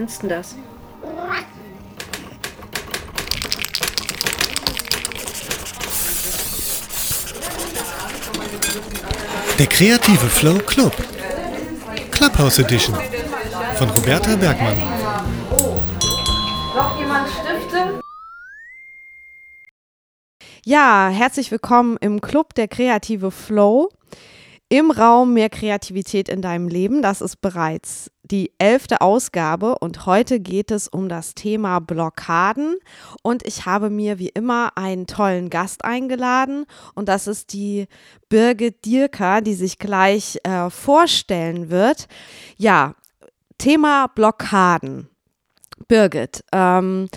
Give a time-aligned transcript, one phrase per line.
[0.00, 0.56] findest du das?
[9.58, 10.94] Der kreative Flow Club.
[12.10, 12.96] Clubhouse Edition
[13.76, 14.78] von Roberta Bergmann.
[16.74, 18.00] Noch jemand Stifte?
[20.64, 23.90] Ja, herzlich willkommen im Club der kreative Flow.
[24.70, 27.02] Im Raum mehr Kreativität in deinem Leben.
[27.02, 32.76] Das ist bereits die elfte Ausgabe und heute geht es um das Thema Blockaden.
[33.22, 37.86] Und ich habe mir wie immer einen tollen Gast eingeladen und das ist die
[38.28, 42.06] Birgit Dierker, die sich gleich äh, vorstellen wird.
[42.56, 42.94] Ja,
[43.58, 45.08] Thema Blockaden.
[45.88, 47.08] Birgit, ähm,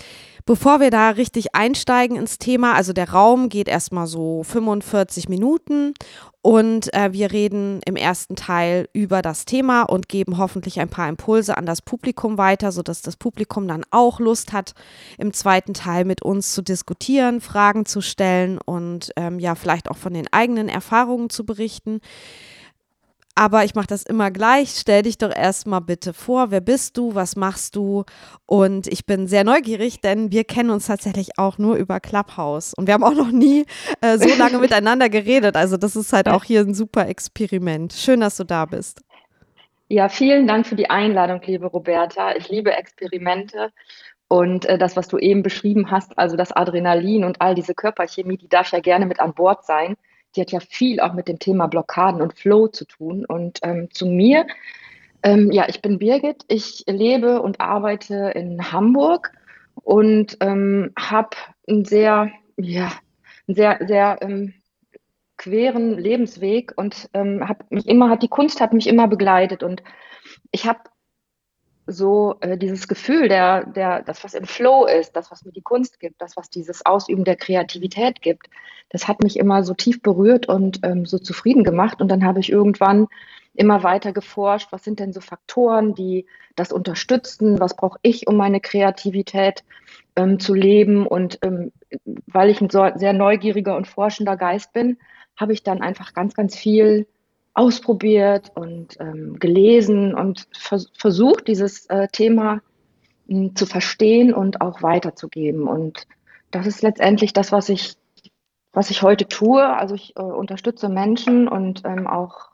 [0.46, 5.94] Bevor wir da richtig einsteigen ins Thema, also der Raum geht erstmal so 45 Minuten
[6.42, 11.08] und äh, wir reden im ersten Teil über das Thema und geben hoffentlich ein paar
[11.08, 14.74] Impulse an das Publikum weiter, sodass das Publikum dann auch Lust hat,
[15.16, 19.96] im zweiten Teil mit uns zu diskutieren, Fragen zu stellen und ähm, ja, vielleicht auch
[19.96, 22.02] von den eigenen Erfahrungen zu berichten.
[23.36, 24.76] Aber ich mache das immer gleich.
[24.78, 28.04] Stell dich doch erstmal bitte vor, wer bist du, was machst du?
[28.46, 32.74] Und ich bin sehr neugierig, denn wir kennen uns tatsächlich auch nur über Clubhouse.
[32.74, 33.66] Und wir haben auch noch nie
[34.00, 35.56] äh, so lange miteinander geredet.
[35.56, 37.92] Also das ist halt auch hier ein super Experiment.
[37.92, 39.02] Schön, dass du da bist.
[39.88, 42.36] Ja, vielen Dank für die Einladung, liebe Roberta.
[42.36, 43.72] Ich liebe Experimente.
[44.28, 48.36] Und äh, das, was du eben beschrieben hast, also das Adrenalin und all diese Körperchemie,
[48.36, 49.96] die darf ja gerne mit an Bord sein
[50.34, 53.24] die hat ja viel auch mit dem Thema Blockaden und Flow zu tun.
[53.24, 54.46] Und ähm, zu mir,
[55.22, 59.32] ähm, ja, ich bin Birgit, ich lebe und arbeite in Hamburg
[59.74, 61.36] und ähm, habe
[61.68, 62.92] einen sehr, ja,
[63.46, 64.54] einen sehr, sehr ähm,
[65.36, 69.82] queren Lebensweg und ähm, habe mich immer, hat die Kunst hat mich immer begleitet und
[70.52, 70.80] ich habe
[71.86, 75.62] so äh, dieses Gefühl, der, der, das, was im Flow ist, das, was mir die
[75.62, 78.48] Kunst gibt, das, was dieses Ausüben der Kreativität gibt,
[78.90, 82.00] das hat mich immer so tief berührt und ähm, so zufrieden gemacht.
[82.00, 83.06] Und dann habe ich irgendwann
[83.54, 88.36] immer weiter geforscht, was sind denn so Faktoren, die das unterstützen, was brauche ich, um
[88.36, 89.64] meine Kreativität
[90.16, 91.06] ähm, zu leben.
[91.06, 91.72] Und ähm,
[92.26, 94.98] weil ich ein so, sehr neugieriger und forschender Geist bin,
[95.36, 97.06] habe ich dann einfach ganz, ganz viel
[97.54, 102.60] ausprobiert und ähm, gelesen und vers versucht, dieses äh, Thema
[103.26, 105.68] mh, hm, zu verstehen und auch weiterzugeben.
[105.68, 106.06] Und
[106.50, 107.94] das ist letztendlich das, was ich,
[108.72, 109.64] was ich heute tue.
[109.64, 112.50] Also ich äh, unterstütze Menschen und ähm, auch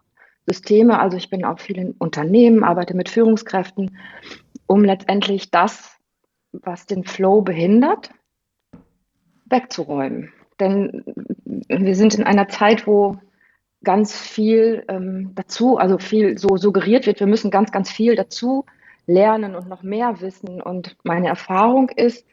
[0.47, 0.99] Systeme.
[1.01, 3.97] Also ich bin auch viel in Unternehmen, arbeite mit Führungskräften,
[4.67, 5.97] um letztendlich das,
[6.53, 8.11] was den Flow behindert,
[9.47, 10.33] wegzuräumen.
[10.59, 11.05] Denn
[11.45, 13.19] wir sind in einer Zeit, wo
[13.83, 18.65] ganz viel ähm, dazu, also viel so suggeriert wird, wir müssen ganz, ganz viel dazu
[19.07, 20.61] lernen und noch mehr wissen.
[20.61, 22.27] Und meine Erfahrung ist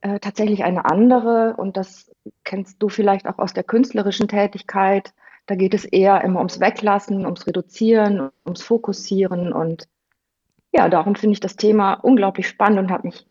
[0.00, 2.10] äh, tatsächlich eine andere und das
[2.44, 5.12] kennst du vielleicht auch aus der künstlerischen Tätigkeit.
[5.46, 9.88] Da geht es eher immer ums Weglassen, ums Reduzieren, ums Fokussieren und
[10.70, 13.26] ja, darum finde ich das Thema unglaublich spannend und habe mich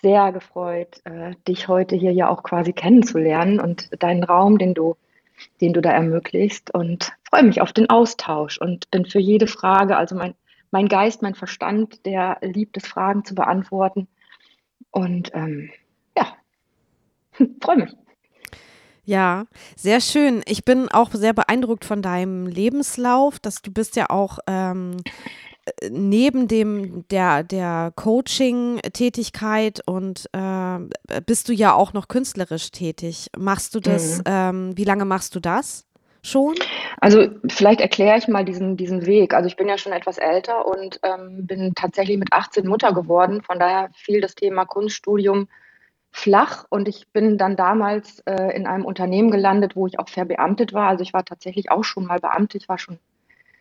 [0.00, 4.96] sehr gefreut, äh, dich heute hier ja auch quasi kennenzulernen und deinen Raum, den du
[5.60, 9.96] den du da ermöglicht und freue mich auf den Austausch und bin für jede Frage,
[9.96, 10.34] also mein,
[10.70, 14.08] mein Geist, mein Verstand, der liebt es, Fragen zu beantworten.
[14.90, 15.70] Und ähm,
[16.16, 16.26] ja,
[17.62, 17.96] freue mich.
[19.04, 20.42] Ja, sehr schön.
[20.46, 24.96] Ich bin auch sehr beeindruckt von deinem Lebenslauf, dass du bist ja auch ähm,
[25.90, 33.28] neben dem der, der Coaching-Tätigkeit und äh, bist du ja auch noch künstlerisch tätig.
[33.36, 34.24] Machst du das, mhm.
[34.26, 35.86] ähm, wie lange machst du das
[36.22, 36.54] schon?
[37.00, 39.34] Also vielleicht erkläre ich mal diesen, diesen Weg.
[39.34, 43.42] Also ich bin ja schon etwas älter und ähm, bin tatsächlich mit 18 Mutter geworden.
[43.42, 45.48] Von daher fiel das Thema Kunststudium
[46.10, 50.72] flach und ich bin dann damals äh, in einem Unternehmen gelandet, wo ich auch verbeamtet
[50.72, 50.88] war.
[50.88, 52.98] Also ich war tatsächlich auch schon mal Beamte, ich war schon,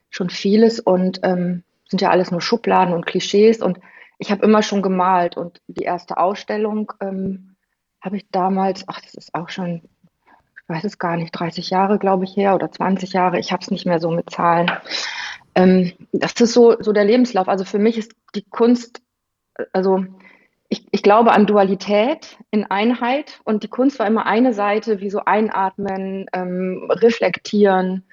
[0.10, 3.62] schon vieles und ähm, sind ja alles nur Schubladen und Klischees.
[3.62, 3.80] Und
[4.18, 5.38] ich habe immer schon gemalt.
[5.38, 7.56] Und die erste Ausstellung ähm,
[8.02, 12.00] habe ich damals, ach, das ist auch schon, ich weiß es gar nicht, 30 Jahre,
[12.00, 13.40] glaube ich, her oder 20 Jahre.
[13.40, 14.72] Ich habe es nicht mehr so mit Zahlen.
[15.54, 17.48] Ähm, das ist so, so der Lebenslauf.
[17.48, 19.02] Also für mich ist die Kunst,
[19.74, 20.06] also
[20.70, 23.40] ich, ich glaube an Dualität in Einheit.
[23.44, 28.05] Und die Kunst war immer eine Seite, wie so einatmen, ähm, reflektieren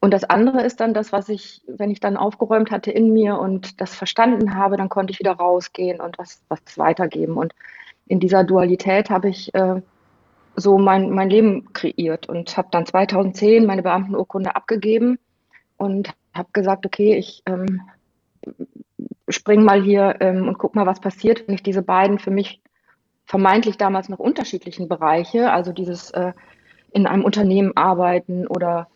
[0.00, 3.38] und das andere ist dann das, was ich, wenn ich dann aufgeräumt hatte in mir
[3.38, 7.36] und das verstanden habe, dann konnte ich wieder rausgehen und was, was weitergeben.
[7.36, 7.52] Und
[8.06, 9.82] in dieser Dualität habe ich äh,
[10.54, 15.18] so mein, mein Leben kreiert und habe dann 2010 meine Beamtenurkunde abgegeben
[15.76, 17.82] und habe gesagt, okay, ich ähm,
[19.28, 22.60] spring mal hier ähm, und guck mal, was passiert, wenn ich diese beiden für mich
[23.24, 26.32] vermeintlich damals noch unterschiedlichen Bereiche, also dieses äh,
[26.92, 28.88] in einem Unternehmen arbeiten oder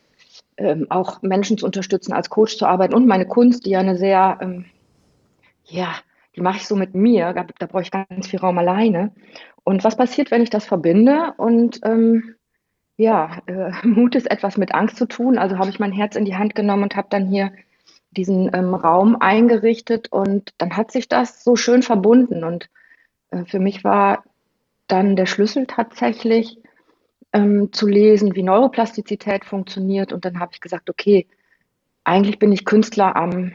[0.56, 3.96] ähm, auch Menschen zu unterstützen, als Coach zu arbeiten und meine Kunst, die ja eine
[3.96, 4.66] sehr, ähm,
[5.64, 5.94] ja,
[6.36, 9.12] die mache ich so mit mir, da, da brauche ich ganz viel Raum alleine.
[9.64, 11.34] Und was passiert, wenn ich das verbinde?
[11.36, 12.34] Und ähm,
[12.96, 15.38] ja, äh, Mut ist etwas mit Angst zu tun.
[15.38, 17.52] Also habe ich mein Herz in die Hand genommen und habe dann hier
[18.10, 22.44] diesen ähm, Raum eingerichtet und dann hat sich das so schön verbunden.
[22.44, 22.68] Und
[23.30, 24.24] äh, für mich war
[24.86, 26.61] dann der Schlüssel tatsächlich
[27.32, 30.12] ähm, zu lesen, wie Neuroplastizität funktioniert.
[30.12, 31.26] Und dann habe ich gesagt, okay,
[32.04, 33.52] eigentlich bin ich Künstler am,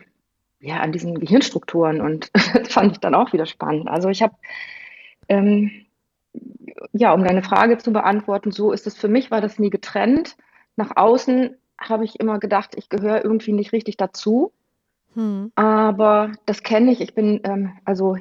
[0.59, 3.87] ja, an diesen Gehirnstrukturen und das fand ich dann auch wieder spannend.
[3.87, 4.35] Also ich habe,
[5.29, 5.85] ähm,
[6.93, 10.37] ja, um deine Frage zu beantworten, so ist es für mich, war das nie getrennt.
[10.75, 14.51] Nach außen habe ich immer gedacht, ich gehöre irgendwie nicht richtig dazu.
[15.13, 15.51] Hm.
[15.55, 17.01] Aber das kenne ich.
[17.01, 18.17] Ich bin, ähm, also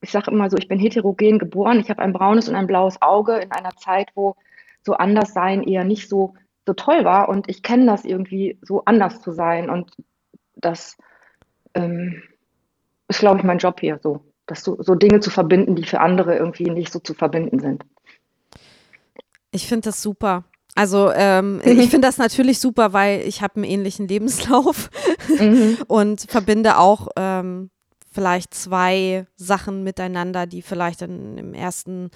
[0.00, 1.80] ich sage immer so, ich bin heterogen geboren.
[1.80, 4.36] Ich habe ein braunes und ein blaues Auge in einer Zeit, wo
[4.84, 6.34] so anders sein eher nicht so,
[6.66, 7.28] so toll war.
[7.28, 9.70] Und ich kenne das irgendwie, so anders zu sein.
[9.70, 9.92] Und
[10.56, 10.96] das
[11.74, 12.22] ähm,
[13.08, 16.00] ist, glaube ich, mein Job hier, so, das so, so Dinge zu verbinden, die für
[16.00, 17.84] andere irgendwie nicht so zu verbinden sind.
[19.50, 20.44] Ich finde das super.
[20.74, 24.90] Also ähm, ich finde das natürlich super, weil ich habe einen ähnlichen Lebenslauf
[25.28, 25.78] mhm.
[25.88, 27.70] und verbinde auch ähm,
[28.10, 32.10] vielleicht zwei Sachen miteinander, die vielleicht dann im ersten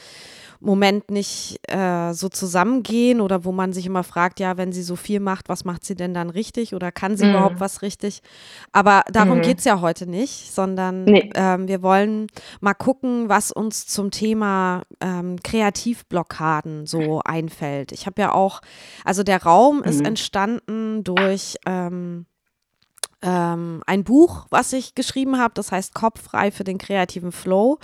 [0.60, 4.96] Moment nicht äh, so zusammengehen oder wo man sich immer fragt, ja, wenn sie so
[4.96, 7.32] viel macht, was macht sie denn dann richtig oder kann sie mhm.
[7.32, 8.22] überhaupt was richtig?
[8.70, 9.42] Aber darum mhm.
[9.42, 11.30] geht es ja heute nicht, sondern nee.
[11.34, 12.28] ähm, wir wollen
[12.60, 17.92] mal gucken, was uns zum Thema ähm, Kreativblockaden so einfällt.
[17.92, 18.60] Ich habe ja auch,
[19.04, 19.84] also der Raum mhm.
[19.84, 22.26] ist entstanden durch ähm,
[23.22, 27.78] ähm, ein Buch, was ich geschrieben habe, das heißt Kopf frei für den kreativen Flow.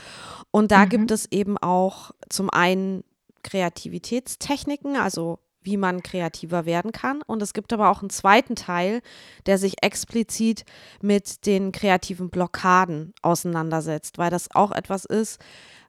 [0.51, 0.89] Und da mhm.
[0.91, 3.05] gibt es eben auch zum einen
[3.43, 7.23] Kreativitätstechniken, also wie man kreativer werden kann.
[7.23, 9.01] Und es gibt aber auch einen zweiten Teil,
[9.47, 10.65] der sich explizit
[11.03, 15.41] mit den kreativen Blockaden auseinandersetzt, weil das auch etwas ist,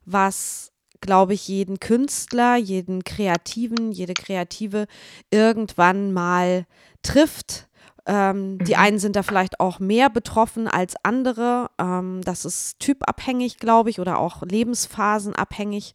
[0.04, 4.86] was, glaube ich, jeden Künstler, jeden Kreativen, jede Kreative
[5.30, 6.66] irgendwann mal
[7.02, 7.69] trifft
[8.10, 8.64] ähm, mhm.
[8.64, 11.70] Die einen sind da vielleicht auch mehr betroffen als andere.
[11.78, 15.94] Ähm, das ist typabhängig, glaube ich, oder auch lebensphasenabhängig.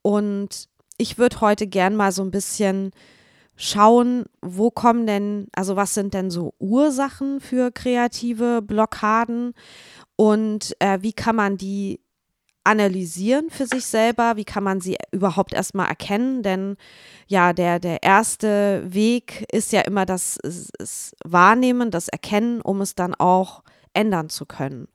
[0.00, 2.92] Und ich würde heute gern mal so ein bisschen
[3.56, 9.52] schauen, wo kommen denn, also was sind denn so Ursachen für kreative Blockaden
[10.16, 12.00] und äh, wie kann man die
[12.64, 14.36] analysieren für sich selber?
[14.36, 16.42] Wie kann man sie überhaupt erstmal erkennen?
[16.42, 16.76] Denn
[17.26, 22.94] ja, der, der erste Weg ist ja immer das, das Wahrnehmen, das Erkennen, um es
[22.94, 23.62] dann auch
[23.92, 24.88] ändern zu können.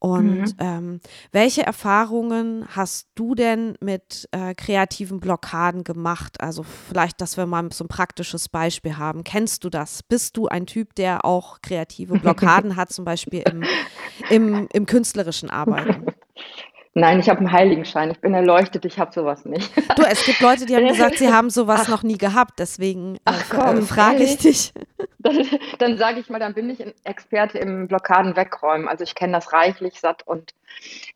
[0.00, 0.54] Und mhm.
[0.60, 1.00] ähm,
[1.32, 6.40] welche Erfahrungen hast du denn mit äh, kreativen Blockaden gemacht?
[6.40, 9.24] Also vielleicht, dass wir mal so ein praktisches Beispiel haben.
[9.24, 10.04] Kennst du das?
[10.04, 13.64] Bist du ein Typ, der auch kreative Blockaden hat, zum Beispiel im,
[14.30, 16.06] im, im künstlerischen Arbeiten?
[16.98, 18.10] Nein, ich habe einen Heiligenschein.
[18.10, 19.70] Ich bin erleuchtet, ich habe sowas nicht.
[19.96, 21.88] Du, es gibt Leute, die haben gesagt, sie haben sowas Ach.
[21.88, 22.58] noch nie gehabt.
[22.58, 24.72] Deswegen äh, äh frage ich dich.
[25.20, 25.44] Dann,
[25.78, 28.86] dann sage ich mal, dann bin ich ein Experte im Blockaden wegräumen.
[28.86, 30.54] Also ich kenne das reichlich satt und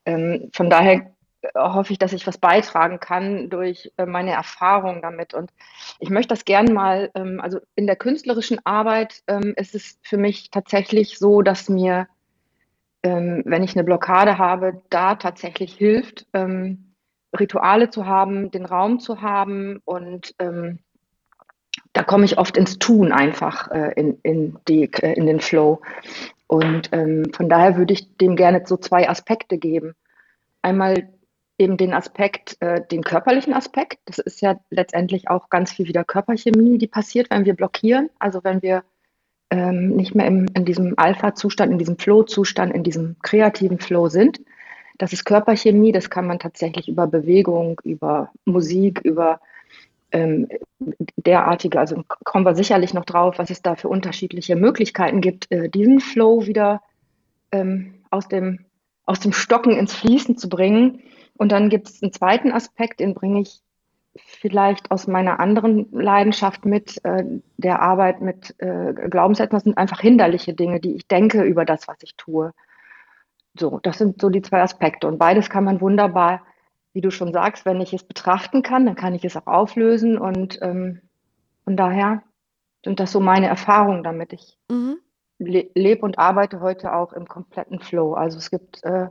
[0.05, 5.03] ähm, von daher äh, hoffe ich, dass ich was beitragen kann durch äh, meine Erfahrung
[5.03, 5.35] damit.
[5.35, 5.53] Und
[6.01, 10.17] ich möchte das gerne mal, ähm, also in der künstlerischen Arbeit ähm, ist es für
[10.17, 12.09] mich tatsächlich so, dass mir
[13.03, 16.95] ähm, wenn ich eine Blockade habe, da tatsächlich hilft, ähm,
[17.39, 20.79] Rituale zu haben, den Raum zu haben und ähm,
[21.93, 25.81] da komme ich oft ins Tun einfach äh, in, in, die, äh, in den Flow.
[26.47, 29.95] Und ähm, von daher würde ich dem gerne so zwei Aspekte geben.
[30.61, 31.09] Einmal
[31.59, 33.99] eben den Aspekt, äh, den körperlichen Aspekt.
[34.07, 38.11] Das ist ja letztendlich auch ganz viel wieder Körperchemie, die passiert, wenn wir blockieren.
[38.19, 38.85] Also wenn wir
[39.53, 44.41] ähm, nicht mehr im, in diesem Alpha-Zustand, in diesem Flow-Zustand, in diesem kreativen Flow sind.
[44.97, 49.41] Das ist Körperchemie, das kann man tatsächlich über Bewegung, über Musik, über
[50.11, 50.49] ähm,
[51.17, 55.69] derartige, also kommen wir sicherlich noch drauf, was es da für unterschiedliche Möglichkeiten gibt, äh,
[55.69, 56.81] diesen Flow wieder
[57.51, 58.65] ähm, aus, dem,
[59.05, 61.03] aus dem Stocken ins Fließen zu bringen.
[61.37, 63.61] Und dann gibt es einen zweiten Aspekt, den bringe ich
[64.17, 67.25] vielleicht aus meiner anderen Leidenschaft mit äh,
[67.57, 69.57] der Arbeit mit äh, Glaubenssätzen.
[69.57, 72.53] Das sind einfach hinderliche Dinge, die ich denke über das, was ich tue.
[73.59, 75.07] So, das sind so die zwei Aspekte.
[75.07, 76.43] Und beides kann man wunderbar,
[76.93, 80.19] wie du schon sagst, wenn ich es betrachten kann, dann kann ich es auch auflösen.
[80.19, 81.01] Und ähm,
[81.65, 82.23] von daher
[82.85, 84.33] sind das so meine Erfahrungen damit.
[84.33, 84.97] Ich mhm.
[85.39, 88.15] le lebe und arbeite heute auch im kompletten Flow.
[88.15, 89.09] Also es gibt äh,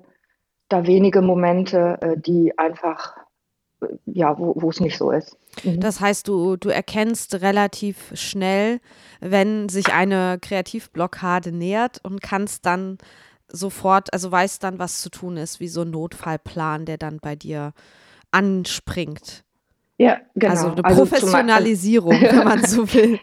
[0.70, 3.16] da wenige Momente, äh, die einfach,
[4.06, 5.38] ja, wo es nicht so ist.
[5.64, 5.80] Mhm.
[5.80, 8.80] Das heißt, du, du erkennst relativ schnell,
[9.20, 12.98] wenn sich eine Kreativblockade nähert und kannst dann
[13.48, 17.36] sofort, also weißt dann, was zu tun ist, wie so ein Notfallplan, der dann bei
[17.36, 17.74] dir
[18.32, 19.44] anspringt.
[19.98, 20.52] Ja, genau.
[20.54, 23.20] Also eine also Professionalisierung, also, wenn man so will.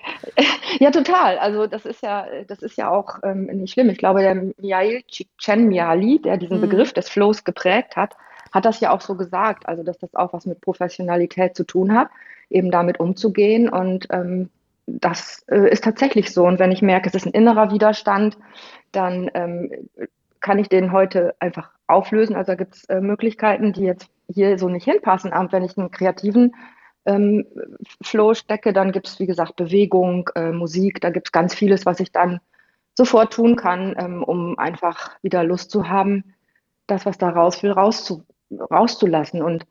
[0.79, 1.39] Ja, total.
[1.39, 3.91] Also das ist ja, das ist ja auch ähm, nicht schlimm.
[3.91, 6.63] Ich glaube, der Mihail Csikszentmihalyi, der diesen mhm.
[6.63, 8.15] Begriff des Flows geprägt hat,
[8.53, 9.67] hat das ja auch so gesagt.
[9.69, 12.09] Also dass das auch was mit Professionalität zu tun hat,
[12.51, 13.69] eben damit umzugehen.
[13.69, 14.51] Und ähm,
[14.87, 16.47] das äh, ist tatsächlich so.
[16.47, 18.39] Und wenn ich merke, es ist ein innerer Widerstand,
[18.93, 19.71] dann ähm,
[20.41, 22.37] kann ich den heute einfach auflösen.
[22.37, 25.33] Also da gibt es äh, Möglichkeiten, die jetzt hier so nicht hinpassen.
[25.33, 26.55] Aber wenn ich einen kreativen
[27.07, 27.47] ähm,
[28.03, 31.87] Flow stecke, dann gibt es, wie gesagt, Bewegung, äh, Musik, da gibt es ganz vieles,
[31.87, 32.41] was ich dann
[32.95, 36.35] sofort tun kann, ähm, um einfach wieder Lust zu haben,
[36.87, 39.43] das, was da raus will, rauszu rauszulassen.
[39.43, 39.67] Und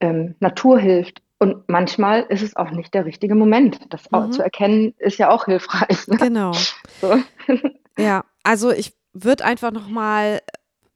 [0.00, 1.22] ähm, Natur hilft.
[1.38, 3.80] Und manchmal ist es auch nicht der richtige Moment.
[3.90, 4.32] Das mhm.
[4.32, 6.06] zu erkennen, ist ja auch hilfreich.
[6.08, 6.16] Ne?
[6.16, 6.52] Genau.
[7.00, 7.16] So.
[7.98, 10.40] Ja, also ich würde einfach nochmal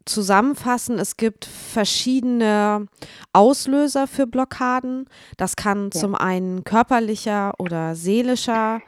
[0.06, 2.86] zusammenfassen, es gibt verschiedene
[3.32, 5.06] Auslöser für Blockaden.
[5.36, 6.00] Das kann ja.
[6.00, 8.80] zum einen körperlicher oder seelischer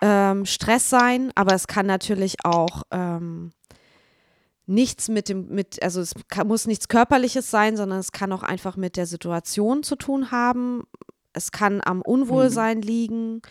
[0.00, 3.52] ähm, Stress sein, aber es kann natürlich auch ähm,
[4.66, 8.42] nichts mit dem, mit, also es kann, muss nichts Körperliches sein, sondern es kann auch
[8.42, 10.84] einfach mit der Situation zu tun haben.
[11.32, 12.82] Es kann am Unwohlsein mhm.
[12.82, 13.42] liegen.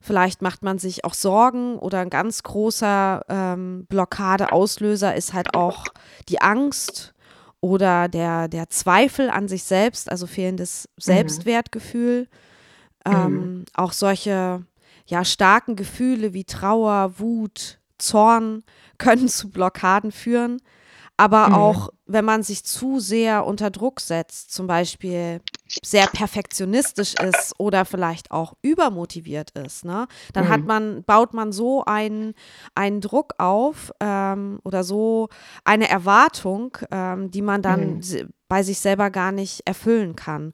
[0.00, 5.86] Vielleicht macht man sich auch Sorgen oder ein ganz großer ähm, Blockadeauslöser ist halt auch
[6.28, 7.14] die Angst
[7.60, 11.00] oder der, der Zweifel an sich selbst, also fehlendes mhm.
[11.00, 12.28] Selbstwertgefühl.
[13.06, 13.12] Mhm.
[13.12, 14.64] Ähm, auch solche
[15.06, 18.64] ja, starken Gefühle wie Trauer, Wut, Zorn
[18.98, 20.60] können zu Blockaden führen.
[21.20, 21.54] Aber mhm.
[21.54, 25.40] auch wenn man sich zu sehr unter Druck setzt, zum Beispiel
[25.84, 30.48] sehr perfektionistisch ist oder vielleicht auch übermotiviert ist, ne, dann mhm.
[30.48, 32.34] hat man, baut man so einen,
[32.76, 35.28] einen Druck auf ähm, oder so
[35.64, 38.32] eine Erwartung, ähm, die man dann mhm.
[38.46, 40.52] bei sich selber gar nicht erfüllen kann.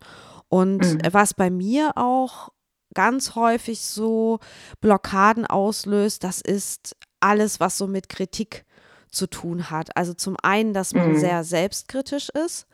[0.49, 1.01] Und mhm.
[1.13, 2.49] was bei mir auch
[2.95, 4.39] ganz häufig so
[4.81, 8.65] Blockaden auslöst, das ist alles, was so mit Kritik
[9.11, 9.97] zu tun hat.
[9.97, 11.19] Also zum einen, dass man mhm.
[11.19, 12.67] sehr selbstkritisch ist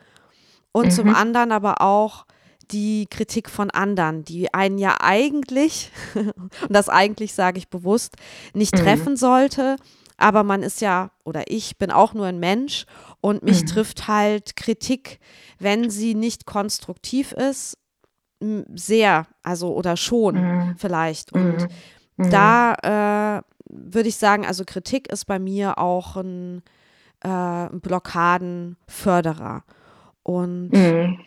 [0.73, 0.91] und mhm.
[0.91, 2.27] zum anderen aber auch
[2.71, 8.17] die Kritik von anderen, die einen ja eigentlich, und das eigentlich sage ich bewusst,
[8.55, 8.79] nicht mhm.
[8.79, 9.77] treffen sollte.
[10.17, 12.85] Aber man ist ja, oder ich bin auch nur ein Mensch
[13.23, 13.67] und mich mhm.
[13.67, 15.19] trifft halt Kritik,
[15.59, 17.79] wenn sie nicht konstruktiv ist,
[18.75, 20.75] sehr, also oder schon mhm.
[20.77, 21.33] vielleicht.
[21.33, 21.69] Und
[22.21, 22.31] mhm.
[22.31, 26.63] da äh, würde ich sagen, also Kritik ist bei mir auch ein,
[27.23, 29.65] äh, ein Blockadenförderer.
[30.23, 31.19] Und mhm.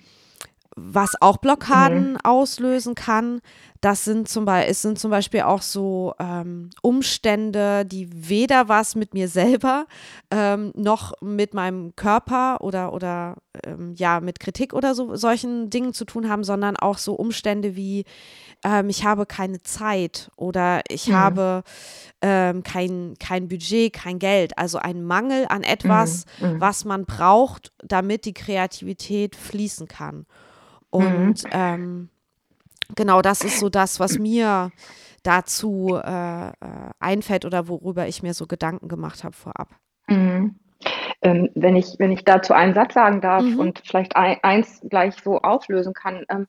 [0.76, 2.18] was auch Blockaden mhm.
[2.24, 3.42] auslösen kann,
[3.82, 8.96] das sind zum, Beispiel, es sind zum Beispiel auch so ähm, Umstände, die weder was
[8.96, 9.88] mit mir selber
[10.32, 13.36] ähm, noch mit meinem Körper oder, oder
[13.66, 17.76] ähm, ja, mit Kritik oder so solchen Dingen zu tun haben, sondern auch so Umstände
[17.76, 18.06] wie
[18.64, 21.14] ähm, ich habe keine Zeit oder ich mhm.
[21.14, 21.64] habe
[22.22, 24.58] ähm, kein, kein Budget, kein Geld.
[24.58, 26.54] Also ein Mangel an etwas, mhm.
[26.54, 26.62] mhm.
[26.62, 30.26] was man braucht, damit die Kreativität fließen kann.
[30.90, 31.50] Und mhm.
[31.52, 32.10] ähm,
[32.96, 34.72] genau das ist so das, was mir
[35.24, 36.52] dazu äh, äh,
[37.00, 39.70] einfällt oder worüber ich mir so Gedanken gemacht habe vorab.
[40.08, 40.56] Mhm.
[41.22, 43.58] Ähm, wenn, ich, wenn ich dazu einen Satz sagen darf mhm.
[43.58, 46.48] und vielleicht ein, eins gleich so auflösen kann, ähm,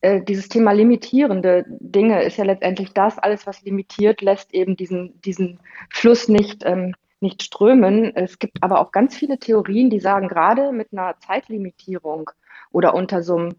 [0.00, 5.20] äh, dieses Thema limitierende Dinge ist ja letztendlich das, alles, was limitiert, lässt eben diesen,
[5.22, 8.14] diesen Fluss nicht, ähm, nicht strömen.
[8.16, 12.30] Es gibt aber auch ganz viele Theorien, die sagen, gerade mit einer Zeitlimitierung
[12.72, 13.56] oder unter so einem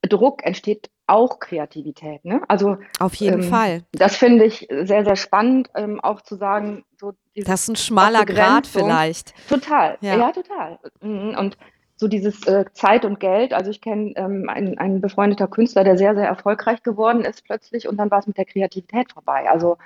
[0.00, 2.24] Druck entsteht auch Kreativität.
[2.24, 2.40] Ne?
[2.48, 3.82] Also auf jeden ähm, Fall.
[3.92, 8.24] Das finde ich sehr, sehr spannend, ähm, auch zu sagen, so das ist ein schmaler
[8.24, 9.34] Grad vielleicht.
[9.48, 10.78] Total, ja, ja total.
[11.00, 11.36] Mhm.
[11.38, 11.56] Und
[12.02, 13.54] so dieses äh, Zeit und Geld.
[13.54, 17.88] Also ich kenne ähm, einen, einen befreundeter Künstler, der sehr, sehr erfolgreich geworden ist plötzlich
[17.88, 19.48] und dann war es mit der Kreativität vorbei.
[19.48, 19.78] Also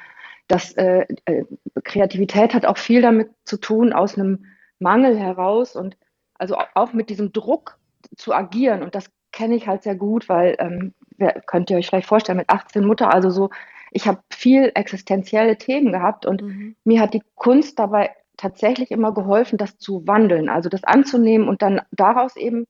[0.49, 1.45] das äh, äh,
[1.85, 4.47] Kreativität hat auch viel damit zu tun, aus einem
[4.79, 5.99] Mangel heraus und
[6.39, 7.79] also auch mit diesem Druck
[8.17, 8.83] zu agieren.
[8.83, 12.39] Und das kenne ich halt sehr gut, weil ähm, wer, könnt ihr euch vielleicht vorstellen,
[12.39, 13.51] mit 18 Mutter, also so,
[13.91, 16.77] ich habe viel existenzielle Themen gehabt und mhm.
[16.85, 21.63] mir hat die Kunst dabei tatsächlich immer geholfen, das zu wandeln, also das anzunehmen und
[21.63, 22.67] dann daraus eben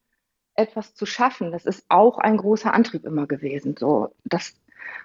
[0.54, 1.52] etwas zu schaffen.
[1.52, 3.76] Das ist auch ein großer Antrieb immer gewesen.
[3.78, 4.54] So, das,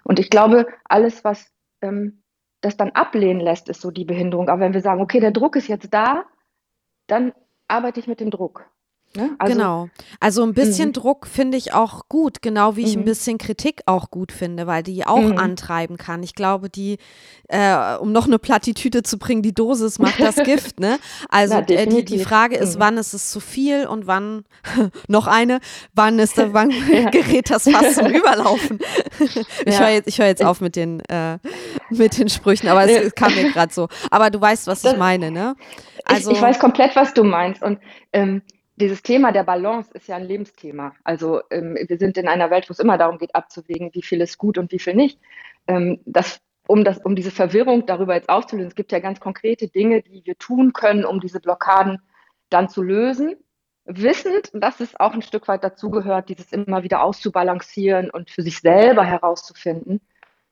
[0.04, 1.50] und ich glaube, alles, was
[1.82, 2.22] ähm,
[2.60, 4.48] das dann ablehnen lässt, ist so die Behinderung.
[4.48, 6.24] Aber wenn wir sagen, okay, der Druck ist jetzt da,
[7.06, 7.32] dann
[7.68, 8.64] arbeite ich mit dem Druck.
[9.14, 9.36] Ne?
[9.38, 9.88] Also, genau.
[10.20, 10.92] Also ein bisschen mhm.
[10.94, 13.02] Druck finde ich auch gut, genau wie ich mhm.
[13.02, 15.38] ein bisschen Kritik auch gut finde, weil die auch mhm.
[15.38, 16.22] antreiben kann.
[16.22, 16.96] Ich glaube, die,
[17.48, 20.98] äh, um noch eine Plattitüde zu bringen, die Dosis macht das Gift, ne?
[21.28, 22.80] Also Na, äh, die, die Frage ist, mhm.
[22.80, 24.44] wann ist es zu viel und wann,
[25.08, 25.60] noch eine,
[25.94, 27.10] wann ist da, wann ja.
[27.10, 28.78] gerät das fast zum Überlaufen?
[29.66, 29.80] ich ja.
[29.80, 31.38] höre jetzt, hör jetzt auf mit den, äh,
[31.90, 33.88] mit den Sprüchen, aber es, es kam mir gerade so.
[34.10, 35.54] Aber du weißt, was ich meine, ne?
[36.04, 37.78] Also, ich, ich weiß komplett, was du meinst und
[38.12, 38.42] ähm,
[38.82, 40.92] dieses Thema der Balance ist ja ein Lebensthema.
[41.04, 44.20] Also ähm, wir sind in einer Welt, wo es immer darum geht, abzuwägen, wie viel
[44.20, 45.20] ist gut und wie viel nicht.
[45.68, 49.68] Ähm, das, um, das, um diese Verwirrung darüber jetzt aufzulösen, es gibt ja ganz konkrete
[49.68, 52.02] Dinge, die wir tun können, um diese Blockaden
[52.50, 53.36] dann zu lösen,
[53.84, 58.58] wissend, dass es auch ein Stück weit dazugehört, dieses immer wieder auszubalancieren und für sich
[58.58, 60.00] selber herauszufinden.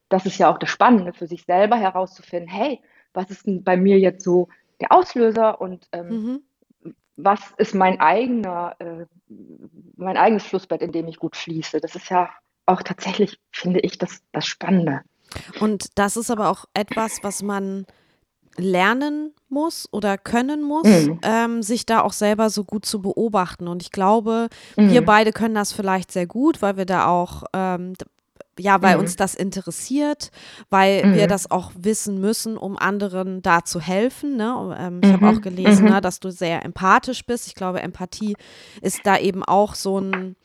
[0.09, 2.81] Das ist ja auch das Spannende, für sich selber herauszufinden, hey,
[3.13, 4.49] was ist denn bei mir jetzt so
[4.81, 6.43] der Auslöser und ähm, mhm
[7.23, 9.07] was ist mein eigener, äh,
[9.97, 11.81] mein eigenes Flussbett, in dem ich gut fließe.
[11.81, 12.31] Das ist ja
[12.67, 15.01] auch tatsächlich, finde ich, das, das Spannende.
[15.61, 17.87] Und das ist aber auch etwas, was man
[18.57, 21.21] lernen muss oder können muss, mhm.
[21.23, 23.69] ähm, sich da auch selber so gut zu beobachten.
[23.69, 24.91] Und ich glaube, mhm.
[24.91, 27.95] wir beide können das vielleicht sehr gut, weil wir da auch ähm,
[28.61, 29.03] ja, weil mhm.
[29.03, 30.31] uns das interessiert,
[30.69, 31.15] weil mhm.
[31.15, 34.37] wir das auch wissen müssen, um anderen da zu helfen.
[34.37, 34.77] Ne?
[34.79, 35.15] Ähm, ich mhm.
[35.15, 35.93] habe auch gelesen, mhm.
[35.93, 37.47] ne, dass du sehr empathisch bist.
[37.47, 38.37] Ich glaube, Empathie
[38.83, 40.37] ist da eben auch so ein,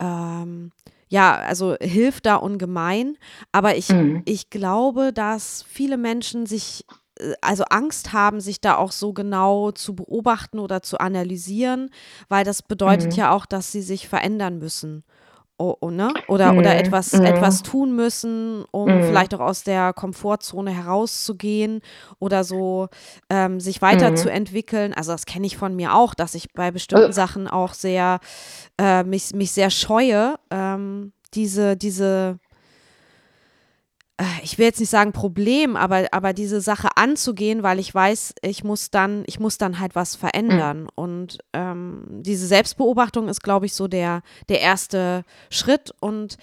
[0.00, 0.72] ähm,
[1.08, 3.16] ja, also hilft da ungemein.
[3.52, 4.22] Aber ich, mhm.
[4.24, 6.84] ich glaube, dass viele Menschen sich
[7.20, 11.90] äh, also Angst haben, sich da auch so genau zu beobachten oder zu analysieren,
[12.28, 13.18] weil das bedeutet mhm.
[13.18, 15.04] ja auch, dass sie sich verändern müssen
[15.58, 16.12] oh, oh, ne?
[16.28, 16.58] oder, mhm.
[16.58, 17.24] oder etwas, mhm.
[17.24, 19.04] etwas tun müssen, um mhm.
[19.04, 21.80] vielleicht auch aus der Komfortzone herauszugehen
[22.18, 22.88] oder so
[23.30, 24.94] ähm, sich weiterzuentwickeln.
[24.94, 27.12] Also das kenne ich von mir auch, dass ich bei bestimmten äh.
[27.12, 28.20] Sachen auch sehr
[28.80, 32.38] äh, mich, mich sehr scheue, ähm, diese, diese
[34.42, 38.62] ich will jetzt nicht sagen Problem, aber, aber diese Sache anzugehen, weil ich weiß, ich
[38.62, 40.82] muss dann, ich muss dann halt was verändern.
[40.82, 40.88] Mhm.
[40.94, 45.92] Und ähm, diese Selbstbeobachtung ist, glaube ich, so der, der erste Schritt.
[45.98, 46.36] Und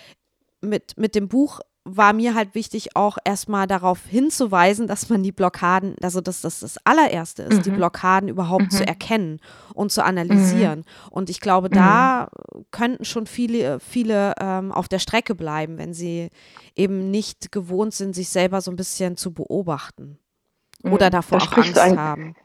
[0.59, 5.31] mit, mit dem Buch war mir halt wichtig, auch erstmal darauf hinzuweisen, dass man die
[5.31, 7.63] Blockaden, also dass das das allererste ist, mhm.
[7.63, 8.69] die Blockaden überhaupt mhm.
[8.69, 9.39] zu erkennen
[9.73, 10.79] und zu analysieren.
[10.79, 10.85] Mhm.
[11.09, 12.65] Und ich glaube, da mhm.
[12.69, 16.29] könnten schon viele, viele ähm, auf der Strecke bleiben, wenn sie
[16.75, 20.19] eben nicht gewohnt sind, sich selber so ein bisschen zu beobachten
[20.83, 21.11] oder mhm.
[21.11, 22.35] davor da auch Angst ein, haben.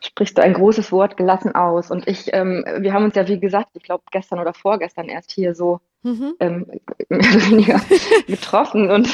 [0.00, 1.92] Sprichst du ein großes Wort gelassen aus.
[1.92, 5.30] Und ich, ähm, wir haben uns ja, wie gesagt, ich glaube gestern oder vorgestern erst
[5.30, 6.34] hier so mhm.
[6.38, 6.66] ähm,
[7.08, 7.80] weniger
[8.26, 8.90] getroffen.
[8.90, 9.08] Und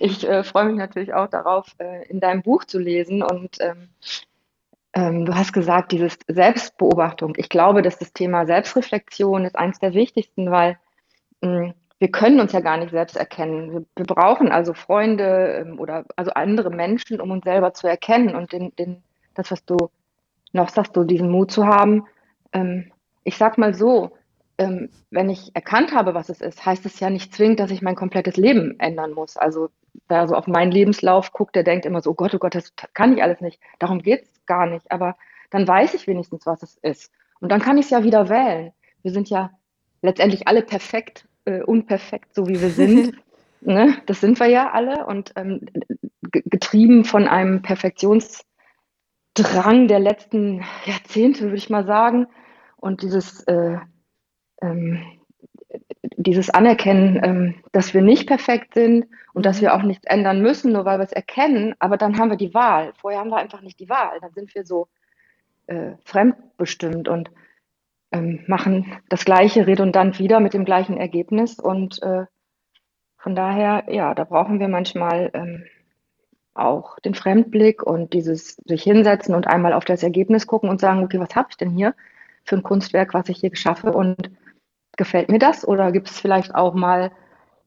[0.00, 3.22] ich äh, freue mich natürlich auch darauf, äh, in deinem Buch zu lesen.
[3.22, 3.88] Und ähm,
[4.94, 7.34] ähm, du hast gesagt, dieses Selbstbeobachtung.
[7.36, 10.78] Ich glaube, dass das Thema Selbstreflexion ist eines der wichtigsten, weil
[11.42, 13.72] mh, hm, wir können uns ja gar nicht selbst erkennen.
[13.72, 18.36] Wir, wir brauchen also Freunde ähm, oder also andere Menschen, um uns selber zu erkennen
[18.36, 19.02] und den, den,
[19.34, 19.76] das, was du
[20.52, 22.06] noch sagst, du diesen Mut zu haben.
[22.52, 22.92] Ähm,
[23.24, 24.12] ich sag mal so,
[24.58, 27.80] ähm, wenn ich erkannt habe, was es ist, heißt es ja nicht zwingend, dass ich
[27.80, 29.36] mein komplettes Leben ändern muss.
[29.36, 29.70] Also
[30.08, 32.72] wer so auf meinen Lebenslauf guckt, der denkt immer so, oh Gott, oh Gott, das
[32.92, 33.60] kann ich alles nicht.
[33.78, 34.90] Darum geht es gar nicht.
[34.90, 35.16] Aber
[35.50, 37.12] dann weiß ich wenigstens, was es ist.
[37.40, 38.72] Und dann kann ich es ja wieder wählen.
[39.02, 39.50] Wir sind ja
[40.02, 43.16] letztendlich alle perfekt, äh, unperfekt, so wie wir sind.
[43.60, 43.96] ne?
[44.06, 45.06] Das sind wir ja alle.
[45.06, 45.66] Und ähm,
[46.22, 52.26] getrieben von einem Perfektionsdrang der letzten Jahrzehnte, würde ich mal sagen.
[52.76, 53.78] Und dieses äh,
[54.60, 55.02] ähm,
[56.16, 60.72] dieses Anerkennen, ähm, dass wir nicht perfekt sind und dass wir auch nichts ändern müssen,
[60.72, 62.92] nur weil wir es erkennen, aber dann haben wir die Wahl.
[63.00, 64.18] Vorher haben wir einfach nicht die Wahl.
[64.20, 64.88] Dann sind wir so
[65.66, 67.30] äh, fremdbestimmt und
[68.10, 71.58] ähm, machen das Gleiche redundant wieder mit dem gleichen Ergebnis.
[71.58, 72.24] Und äh,
[73.16, 75.64] von daher, ja, da brauchen wir manchmal ähm,
[76.54, 81.04] auch den Fremdblick und dieses sich hinsetzen und einmal auf das Ergebnis gucken und sagen,
[81.04, 81.94] okay, was habe ich denn hier
[82.44, 84.30] für ein Kunstwerk, was ich hier schaffe und
[84.98, 87.10] gefällt mir das oder gibt es vielleicht auch mal,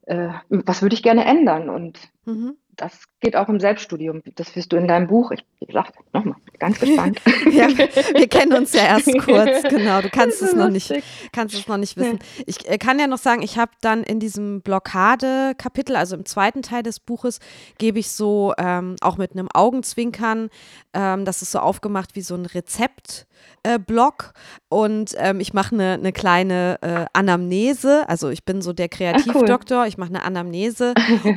[0.05, 1.69] äh, was würde ich gerne ändern?
[1.69, 2.57] Und mhm.
[2.75, 4.21] Das geht auch im Selbststudium.
[4.35, 7.21] Das wirst du in deinem Buch, ich, wie gesagt, nochmal, ganz gespannt.
[7.51, 10.01] ja, wir kennen uns ja erst kurz, genau.
[10.01, 10.91] Du kannst es noch nicht,
[11.31, 12.19] kannst es noch nicht wissen.
[12.37, 12.43] Ja.
[12.47, 16.61] Ich äh, kann ja noch sagen, ich habe dann in diesem Blockade-Kapitel, also im zweiten
[16.61, 17.39] Teil des Buches,
[17.77, 20.49] gebe ich so ähm, auch mit einem Augenzwinkern,
[20.93, 23.27] ähm, das ist so aufgemacht wie so ein Rezept
[23.63, 24.33] äh, Blog
[24.69, 28.07] und ähm, ich mache eine ne kleine äh, Anamnese.
[28.07, 29.87] Also ich bin so der Kreativdoktor, cool.
[29.87, 30.93] ich mache eine Anamnese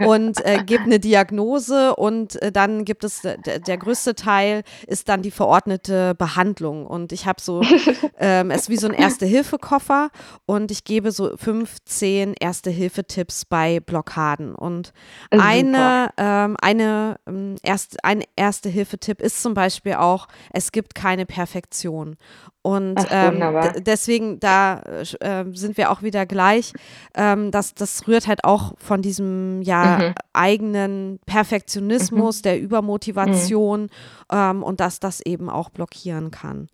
[0.06, 4.62] und äh, gebe eine Diagnose Diagnose und äh, dann gibt es, äh, der größte Teil
[4.86, 6.86] ist dann die verordnete Behandlung.
[6.86, 7.62] Und ich habe so,
[8.18, 10.10] ähm, es ist wie so ein Erste-Hilfe-Koffer
[10.46, 14.54] und ich gebe so 15 Erste-Hilfe-Tipps bei Blockaden.
[14.54, 14.92] Und
[15.30, 22.16] eine, ähm, eine, ähm, erst, ein Erste-Hilfe-Tipp ist zum Beispiel auch, es gibt keine Perfektion.
[22.66, 23.42] Und Ach, ähm,
[23.84, 26.72] deswegen, da äh, sind wir auch wieder gleich.
[27.14, 30.14] Ähm, das, das rührt halt auch von diesem ja Mhm.
[30.32, 33.90] eigenen Perfektionismus, der Übermotivation
[34.32, 36.68] ähm, und dass das eben auch blockieren kann.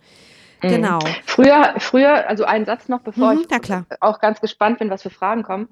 [0.62, 0.68] Mhm.
[0.68, 0.98] Genau.
[1.26, 5.11] Früher, früher, also einen Satz noch, bevor Mhm, ich auch ganz gespannt bin, was für
[5.11, 5.68] Fragen kommen.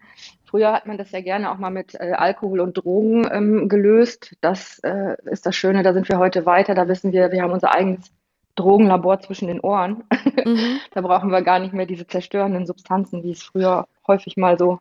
[0.51, 4.35] Früher hat man das ja gerne auch mal mit äh, Alkohol und Drogen ähm, gelöst.
[4.41, 6.75] Das äh, ist das Schöne, da sind wir heute weiter.
[6.75, 8.11] Da wissen wir, wir haben unser eigenes
[8.59, 10.05] Drogenlabor zwischen den Ohren.
[10.45, 10.81] Mhm.
[10.93, 14.79] Da brauchen wir gar nicht mehr diese zerstörenden Substanzen, wie es früher häufig mal so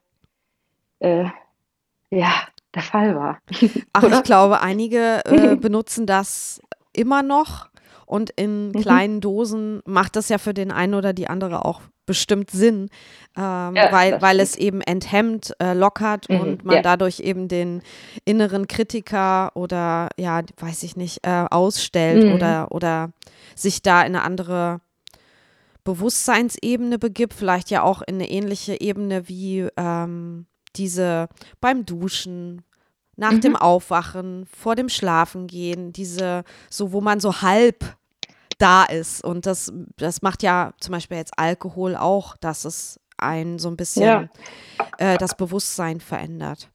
[0.99, 1.25] äh,
[2.09, 2.31] ja,
[2.73, 3.39] der Fall war.
[3.93, 6.61] Ach, ich glaube, einige äh, benutzen das
[6.93, 7.69] immer noch
[8.05, 8.81] und in Mhm.
[8.81, 12.89] kleinen Dosen macht das ja für den einen oder die andere auch bestimmt Sinn,
[13.37, 16.81] ähm, Ja, weil, weil es eben enthemmt, äh, lockert Mhm, und man ja.
[16.81, 17.83] dadurch eben den
[18.25, 22.31] inneren Kritiker oder ja, weiß ich nicht, äh, ausstellt Mhm.
[22.33, 23.11] oder, oder
[23.55, 24.81] sich da in eine andere
[25.83, 31.27] Bewusstseinsebene begibt, vielleicht ja auch in eine ähnliche Ebene wie ähm, diese
[31.61, 32.63] beim Duschen,
[33.19, 33.41] nach Mhm.
[33.41, 37.96] dem Aufwachen, vor dem Schlafengehen, diese, so wo man so halb
[38.57, 39.23] da ist.
[39.23, 43.77] Und das, das macht ja zum Beispiel jetzt Alkohol auch, dass es ein so ein
[43.77, 44.27] bisschen Ja.
[44.97, 46.69] äh, das Bewusstsein verändert.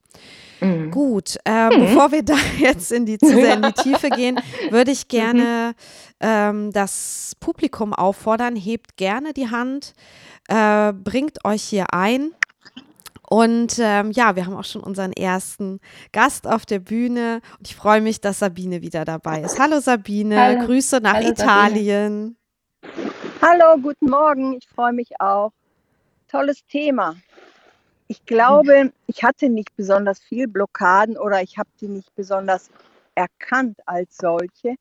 [0.60, 0.90] Mhm.
[0.90, 4.40] Gut, äh, bevor wir da jetzt in die, zu sehr in die Tiefe gehen,
[4.70, 5.74] würde ich gerne
[6.20, 9.92] ähm, das Publikum auffordern, hebt gerne die Hand,
[10.48, 12.30] äh, bringt euch hier ein.
[13.32, 15.80] Und ähm, ja, wir haben auch schon unseren ersten
[16.12, 19.58] Gast auf der Bühne und ich freue mich, dass Sabine wieder dabei ist.
[19.58, 20.66] Hallo Sabine, Hallo.
[20.66, 21.42] Grüße nach Hallo, Sabine.
[21.42, 22.36] Italien.
[23.40, 24.52] Hallo, guten Morgen.
[24.52, 25.50] Ich freue mich auch.
[26.28, 27.16] Tolles Thema.
[28.06, 32.68] Ich glaube, ich hatte nicht besonders viel Blockaden oder ich habe die nicht besonders
[33.14, 34.74] erkannt als solche.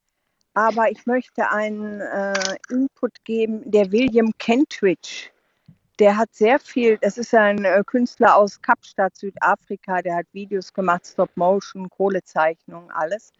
[0.56, 2.34] Aber ich möchte einen äh,
[2.70, 3.62] Input geben.
[3.72, 5.30] Der William Kentridge,
[6.00, 10.74] der hat sehr viel, das ist ein äh, Künstler aus Kapstadt, Südafrika, der hat Videos
[10.74, 13.32] gemacht, Stop-Motion, Kohlezeichnungen, alles.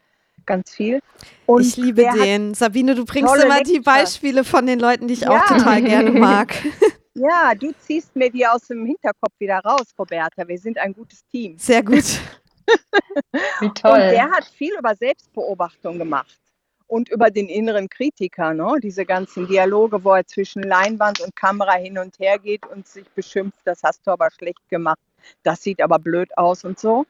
[0.44, 1.00] Ganz viel.
[1.46, 2.54] Und ich liebe den.
[2.54, 3.82] Sabine, du bringst immer die Lecture.
[3.82, 5.56] Beispiele von den Leuten, die ich auch Ja.
[5.56, 6.54] total gerne mag.
[7.14, 10.48] Ja, du ziehst mir die aus dem Hinterkopf wieder raus, Roberta.
[10.48, 11.58] Wir sind ein gutes Team.
[11.58, 12.02] Sehr gut.
[13.60, 13.98] Wie Und toll.
[13.98, 16.40] der hat viel über Selbstbeobachtung gemacht
[16.92, 18.74] und über den inneren Kritiker, ne?
[18.82, 23.08] diese ganzen Dialoge, wo er zwischen Leinwand und Kamera hin und her geht und sich
[23.14, 24.98] beschimpft, das hast du aber schlecht gemacht,
[25.42, 27.06] das sieht aber blöd aus und so.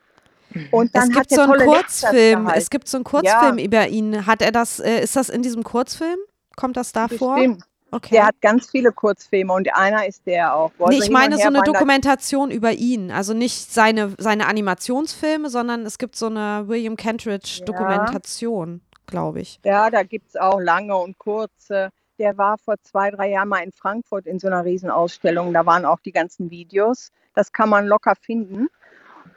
[0.71, 2.49] Und dann es gibt so einen Kurzfilm.
[2.55, 3.65] Es gibt so einen Kurzfilm Ja.
[3.65, 4.25] über ihn.
[4.27, 6.19] Hat er das, äh, ist das in diesem Kurzfilm?
[6.55, 7.35] Kommt das da vor?
[7.35, 7.65] Bestimmt.
[7.91, 8.15] Okay.
[8.15, 10.71] Der hat ganz viele Kurzfilme und einer ist der auch.
[10.89, 11.63] Nee, ich meine so eine.
[11.63, 13.11] Dokumentation über ihn.
[13.11, 19.61] Also nicht seine, seine Animationsfilme, sondern es gibt so eine William Kentridge Dokumentation, glaube ich.
[19.65, 21.91] Ja, da gibt es auch lange und kurze.
[22.19, 25.53] Der war vor zwei, drei Jahren mal in Frankfurt in so einer Riesenausstellung.
[25.53, 27.11] Da waren auch die ganzen Videos.
[27.35, 28.69] Das kann man locker finden.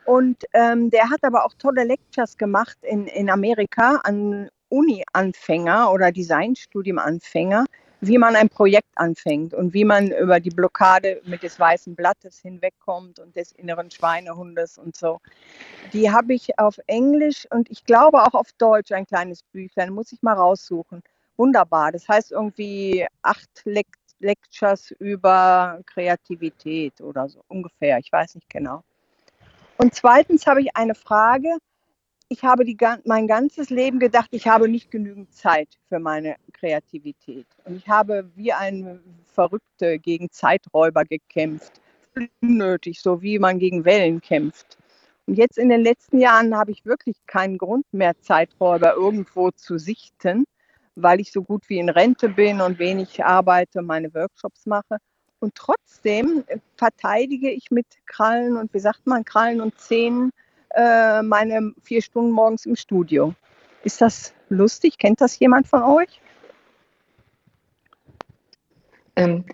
[0.05, 6.11] Und ähm, der hat aber auch tolle Lectures gemacht in, in Amerika an Uni-Anfänger oder
[6.11, 7.65] Designstudium-Anfänger,
[8.07, 12.39] wie man ein Projekt anfängt und wie man über die Blockade mit des weißen Blattes
[12.39, 15.19] hinwegkommt und des inneren Schweinehundes und so.
[15.93, 20.11] Die habe ich auf Englisch und ich glaube auch auf Deutsch ein kleines Büchlein, muss
[20.11, 21.01] ich mal raussuchen.
[21.37, 21.91] Wunderbar.
[21.91, 23.87] Das heißt irgendwie acht Lek
[24.19, 27.99] Lectures über Kreativität oder so ungefähr.
[27.99, 28.81] Ich weiß nicht genau.
[29.77, 31.57] Und zweitens habe ich eine Frage.
[32.27, 37.45] Ich habe die, mein ganzes Leben gedacht, ich habe nicht genügend Zeit für meine Kreativität.
[37.65, 41.81] Und ich habe wie ein Verrückte gegen Zeiträuber gekämpft.
[42.41, 44.77] Unnötig, so wie man gegen Wellen kämpft.
[45.27, 49.77] Und jetzt in den letzten Jahren habe ich wirklich keinen Grund mehr, Zeiträuber irgendwo zu
[49.77, 50.45] sichten,
[50.95, 54.97] weil ich so gut wie in Rente bin und wenig arbeite, meine Workshops mache.
[55.39, 56.43] Und trotzdem
[56.75, 60.31] verteidige ich mit Krallen und wie sagt man, Krallen und Zähnen
[60.75, 63.33] äh, meine vier Stunden morgens im Studio.
[63.83, 64.97] Ist das lustig?
[64.97, 66.19] Kennt das jemand von euch?
[69.15, 69.45] Ähm,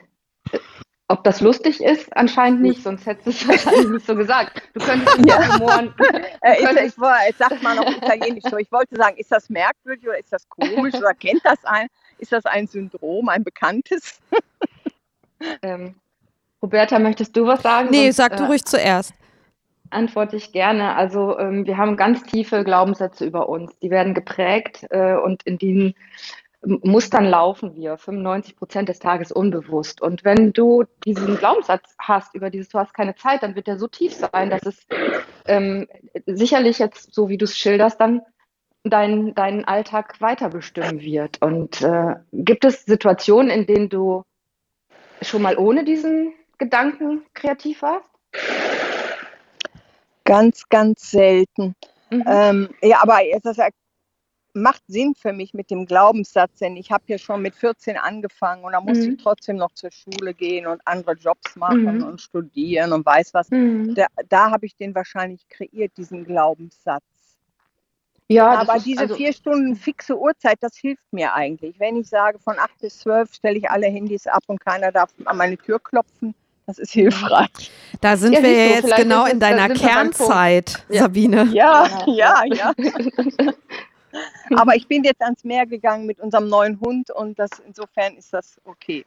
[0.52, 0.60] äh,
[1.08, 2.16] ob das lustig ist?
[2.16, 4.62] Anscheinend nicht, sonst hättest du es wahrscheinlich nicht so gesagt.
[4.74, 5.94] Du könntest ihn ja humoren.
[6.44, 6.96] Äh, ich,
[7.28, 8.58] jetzt sagt man auf Italienisch so.
[8.58, 11.88] Ich wollte sagen, ist das merkwürdig oder ist das komisch oder kennt das ein?
[12.18, 14.20] Ist das ein Syndrom, ein bekanntes?
[15.64, 15.96] Ähm,
[16.62, 17.90] Roberta, möchtest du was sagen?
[17.90, 19.12] Nee, Sonst, sag du äh, ruhig zuerst.
[19.92, 20.96] Antworte ich gerne.
[20.96, 23.78] Also ähm, wir haben ganz tiefe Glaubenssätze über uns.
[23.80, 25.96] Die werden geprägt äh, und in diesen
[26.64, 30.02] Mustern laufen wir 95 Prozent des Tages unbewusst.
[30.02, 33.80] Und wenn du diesen Glaubenssatz hast über dieses, du hast keine Zeit, dann wird der
[33.80, 34.86] so tief sein, dass es
[35.48, 35.88] ähm,
[36.28, 38.22] sicherlich jetzt, so wie du es schilderst, dann
[38.84, 41.42] dein, deinen Alltag weiter bestimmen wird.
[41.42, 44.24] Und äh, gibt es Situationen, in denen du
[45.24, 48.10] schon mal ohne diesen Gedanken kreativ warst?
[50.32, 51.76] Ganz, ganz selten.
[52.10, 52.24] Mhm.
[52.26, 53.58] Ähm, ja, aber das
[54.54, 58.64] macht Sinn für mich mit dem Glaubenssatz, denn ich habe ja schon mit 14 angefangen
[58.64, 59.16] und da musste mhm.
[59.16, 62.04] ich trotzdem noch zur Schule gehen und andere Jobs machen mhm.
[62.04, 63.50] und studieren und weiß was.
[63.50, 63.94] Mhm.
[63.94, 67.04] Da, da habe ich den wahrscheinlich kreiert, diesen Glaubenssatz.
[68.30, 71.78] Ja, aber ist, diese also, vier Stunden fixe Uhrzeit, das hilft mir eigentlich.
[71.78, 75.10] Wenn ich sage, von acht bis zwölf stelle ich alle Handys ab und keiner darf
[75.26, 76.34] an meine Tür klopfen,
[76.72, 77.72] das ist hilfreich.
[78.00, 81.50] Da sind ja, wir ja jetzt genau in deiner Kernzeit, Sabine.
[81.52, 82.74] Ja, ja, ja.
[84.56, 88.34] Aber ich bin jetzt ans Meer gegangen mit unserem neuen Hund und das insofern ist
[88.34, 89.06] das okay.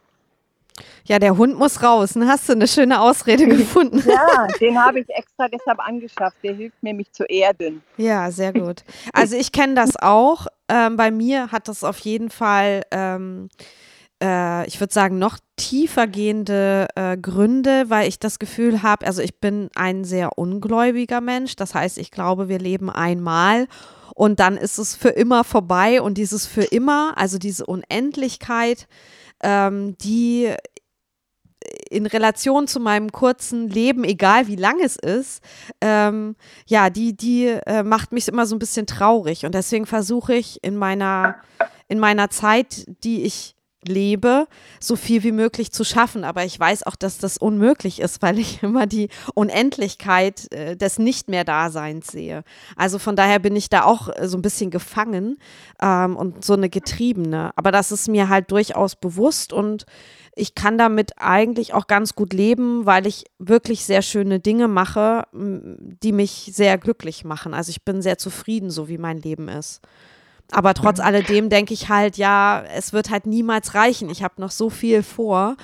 [1.04, 2.16] Ja, der Hund muss raus.
[2.16, 2.26] Ne?
[2.26, 4.02] Hast du eine schöne Ausrede gefunden?
[4.06, 6.36] Ja, den habe ich extra deshalb angeschafft.
[6.42, 7.82] Der hilft mir, mich zu erden.
[7.96, 8.84] Ja, sehr gut.
[9.12, 10.46] Also ich kenne das auch.
[10.68, 13.48] Ähm, bei mir hat das auf jeden Fall, ähm,
[14.24, 19.20] äh, ich würde sagen, noch tiefer gehende äh, Gründe, weil ich das Gefühl habe, also
[19.20, 21.56] ich bin ein sehr ungläubiger Mensch.
[21.56, 23.66] Das heißt, ich glaube, wir leben einmal
[24.14, 28.88] und dann ist es für immer vorbei und dieses für immer, also diese Unendlichkeit,
[29.42, 30.54] ähm, die
[31.90, 35.42] in Relation zu meinem kurzen Leben, egal wie lang es ist,
[35.80, 39.46] ähm, ja, die, die äh, macht mich immer so ein bisschen traurig.
[39.46, 41.36] Und deswegen versuche ich in meiner,
[41.88, 43.54] in meiner Zeit, die ich
[43.88, 44.46] lebe,
[44.80, 46.24] so viel wie möglich zu schaffen.
[46.24, 50.98] Aber ich weiß auch, dass das unmöglich ist, weil ich immer die Unendlichkeit äh, des
[50.98, 52.44] Nicht mehr Daseins sehe.
[52.76, 55.38] Also von daher bin ich da auch äh, so ein bisschen gefangen
[55.80, 57.52] ähm, und so eine Getriebene.
[57.56, 59.86] Aber das ist mir halt durchaus bewusst und
[60.36, 65.24] ich kann damit eigentlich auch ganz gut leben, weil ich wirklich sehr schöne Dinge mache,
[65.32, 67.54] die mich sehr glücklich machen.
[67.54, 69.80] Also ich bin sehr zufrieden, so wie mein Leben ist.
[70.50, 71.04] Aber trotz mhm.
[71.04, 74.10] alledem denke ich halt, ja, es wird halt niemals reichen.
[74.10, 75.56] Ich habe noch so viel vor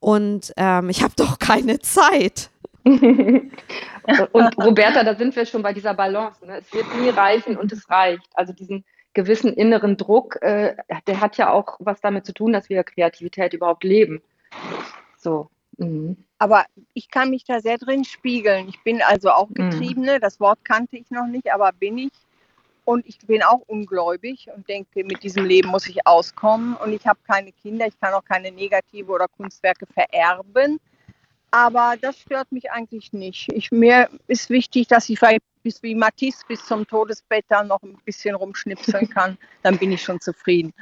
[0.00, 2.50] und ähm, ich habe doch keine Zeit.
[2.84, 6.44] und Roberta, da sind wir schon bei dieser Balance.
[6.44, 6.58] Ne?
[6.58, 8.28] Es wird nie reichen und es reicht.
[8.34, 12.68] Also diesen gewissen inneren Druck, äh, der hat ja auch was damit zu tun, dass
[12.68, 14.20] wir Kreativität überhaupt leben.
[15.16, 15.48] So.
[15.78, 16.16] Mhm.
[16.38, 18.68] Aber ich kann mich da sehr drin spiegeln.
[18.68, 19.54] Ich bin also auch mhm.
[19.54, 20.16] Getriebene.
[20.16, 20.20] Mhm.
[20.20, 22.12] Das Wort kannte ich noch nicht, aber bin ich.
[22.84, 26.76] Und ich bin auch ungläubig und denke, mit diesem Leben muss ich auskommen.
[26.76, 30.78] Und ich habe keine Kinder, ich kann auch keine Negative oder Kunstwerke vererben.
[31.50, 33.50] Aber das stört mich eigentlich nicht.
[33.52, 37.82] Ich, mir ist wichtig, dass ich vielleicht bis wie Matisse bis zum Todesbett dann noch
[37.82, 39.38] ein bisschen rumschnipseln kann.
[39.62, 40.74] Dann bin ich schon zufrieden.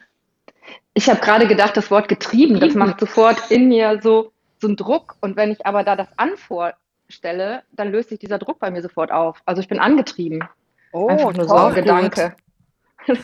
[0.95, 4.77] Ich habe gerade gedacht, das Wort getrieben, das macht sofort in mir so, so einen
[4.77, 5.17] Druck.
[5.21, 9.13] Und wenn ich aber da das anvorstelle, dann löst sich dieser Druck bei mir sofort
[9.13, 9.43] auf.
[9.45, 10.43] Also ich bin angetrieben.
[10.93, 11.71] Oh, Einfach nur toll.
[11.71, 12.37] so Gedanke.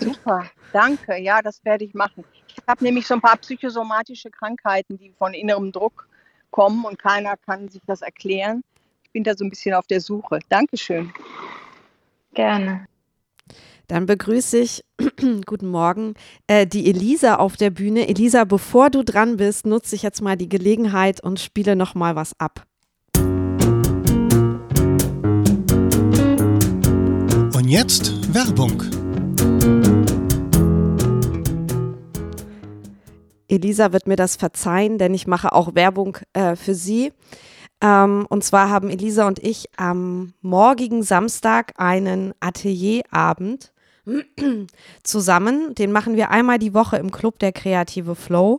[0.00, 1.18] Super, danke.
[1.18, 2.24] Ja, das werde ich machen.
[2.48, 6.08] Ich habe nämlich so ein paar psychosomatische Krankheiten, die von innerem Druck
[6.50, 8.64] kommen und keiner kann sich das erklären.
[9.04, 10.40] Ich bin da so ein bisschen auf der Suche.
[10.48, 11.12] Dankeschön.
[12.34, 12.86] Gerne.
[13.86, 14.84] Dann begrüße ich,
[15.46, 16.14] guten Morgen,
[16.46, 18.06] äh, die Elisa auf der Bühne.
[18.08, 22.14] Elisa, bevor du dran bist, nutze ich jetzt mal die Gelegenheit und spiele noch mal
[22.14, 22.67] was ab.
[27.68, 28.82] Jetzt Werbung.
[33.46, 37.12] Elisa wird mir das verzeihen, denn ich mache auch Werbung äh, für sie.
[37.82, 43.72] Ähm, und zwar haben Elisa und ich am morgigen Samstag einen Atelierabend
[45.02, 45.74] zusammen.
[45.74, 48.58] Den machen wir einmal die Woche im Club der Kreative Flow.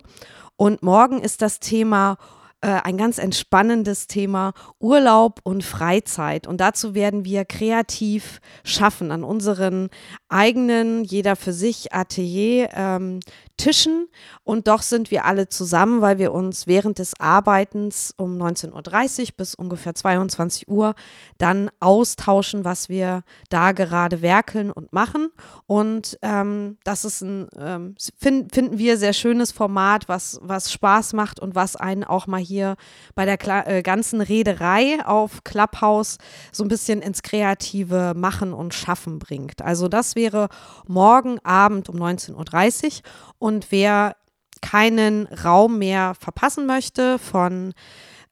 [0.56, 2.18] Und morgen ist das Thema
[2.62, 6.48] äh, ein ganz entspannendes Thema Urlaub und Freizeit.
[6.48, 9.90] Und dazu werden wir kreativ schaffen an unseren
[10.28, 13.22] eigenen, jeder für sich Atelier ähm,
[13.60, 14.08] Tischen
[14.46, 19.28] und doch sind wir alle zusammen, weil wir uns während des Arbeitens um 19.30 Uhr
[19.36, 20.96] bis ungefähr 22 Uhr
[21.38, 25.30] dann austauschen, was wir da gerade werkeln und machen.
[25.68, 31.14] Und ähm, das ist ein, ähm, find, finden wir, sehr schönes Format, was, was Spaß
[31.14, 32.76] macht und was einen auch mal hier
[33.16, 36.18] bei der Kla äh, ganzen Rederei auf Clubhouse
[36.52, 39.62] so ein bisschen ins kreative Machen und Schaffen bringt.
[39.62, 40.50] Also das wäre
[40.88, 42.92] morgen Abend um 19.30 Uhr
[43.38, 44.16] und wer
[44.62, 47.74] keinen Raum mehr verpassen möchte von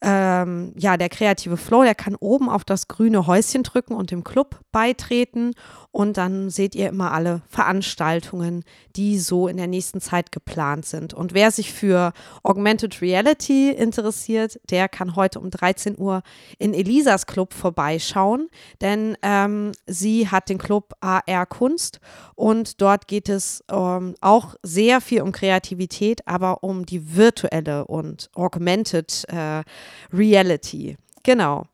[0.01, 4.23] ähm, ja, der kreative Flow, der kann oben auf das grüne Häuschen drücken und dem
[4.23, 5.53] Club beitreten.
[5.91, 8.63] Und dann seht ihr immer alle Veranstaltungen,
[8.95, 11.15] die so in der nächsten Zeit geplant sind.
[11.15, 16.21] Und wer sich für Augmented Reality interessiert, der kann heute um 13 Uhr
[16.59, 18.49] in Elisas Club vorbeischauen,
[18.81, 21.99] denn ähm, sie hat den Club AR Kunst
[22.35, 28.29] und dort geht es ähm, auch sehr viel um Kreativität, aber um die virtuelle und
[28.35, 29.63] Augmented äh,
[30.11, 30.97] Reality.
[31.23, 31.65] Genau.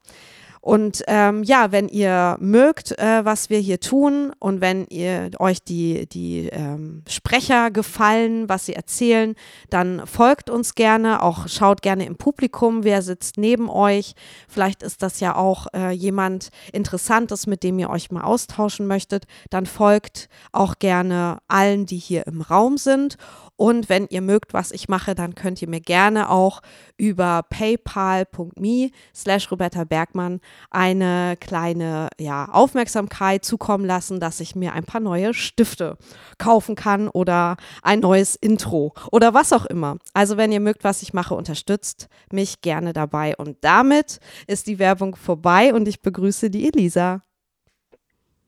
[0.63, 5.61] Und ähm, ja, wenn ihr mögt, äh, was wir hier tun und wenn ihr euch
[5.61, 9.35] die, die ähm, Sprecher gefallen, was sie erzählen,
[9.69, 14.13] dann folgt uns gerne, auch schaut gerne im Publikum, wer sitzt neben euch.
[14.47, 19.25] Vielleicht ist das ja auch äh, jemand Interessantes, mit dem ihr euch mal austauschen möchtet.
[19.49, 23.17] Dann folgt auch gerne allen, die hier im Raum sind.
[23.55, 26.61] Und wenn ihr mögt, was ich mache, dann könnt ihr mir gerne auch
[26.97, 34.85] über paypal.me slash Roberta Bergmann eine kleine ja, Aufmerksamkeit zukommen lassen, dass ich mir ein
[34.85, 35.97] paar neue Stifte
[36.37, 39.97] kaufen kann oder ein neues Intro oder was auch immer.
[40.13, 43.35] Also wenn ihr mögt, was ich mache, unterstützt mich gerne dabei.
[43.37, 47.21] Und damit ist die Werbung vorbei und ich begrüße die Elisa.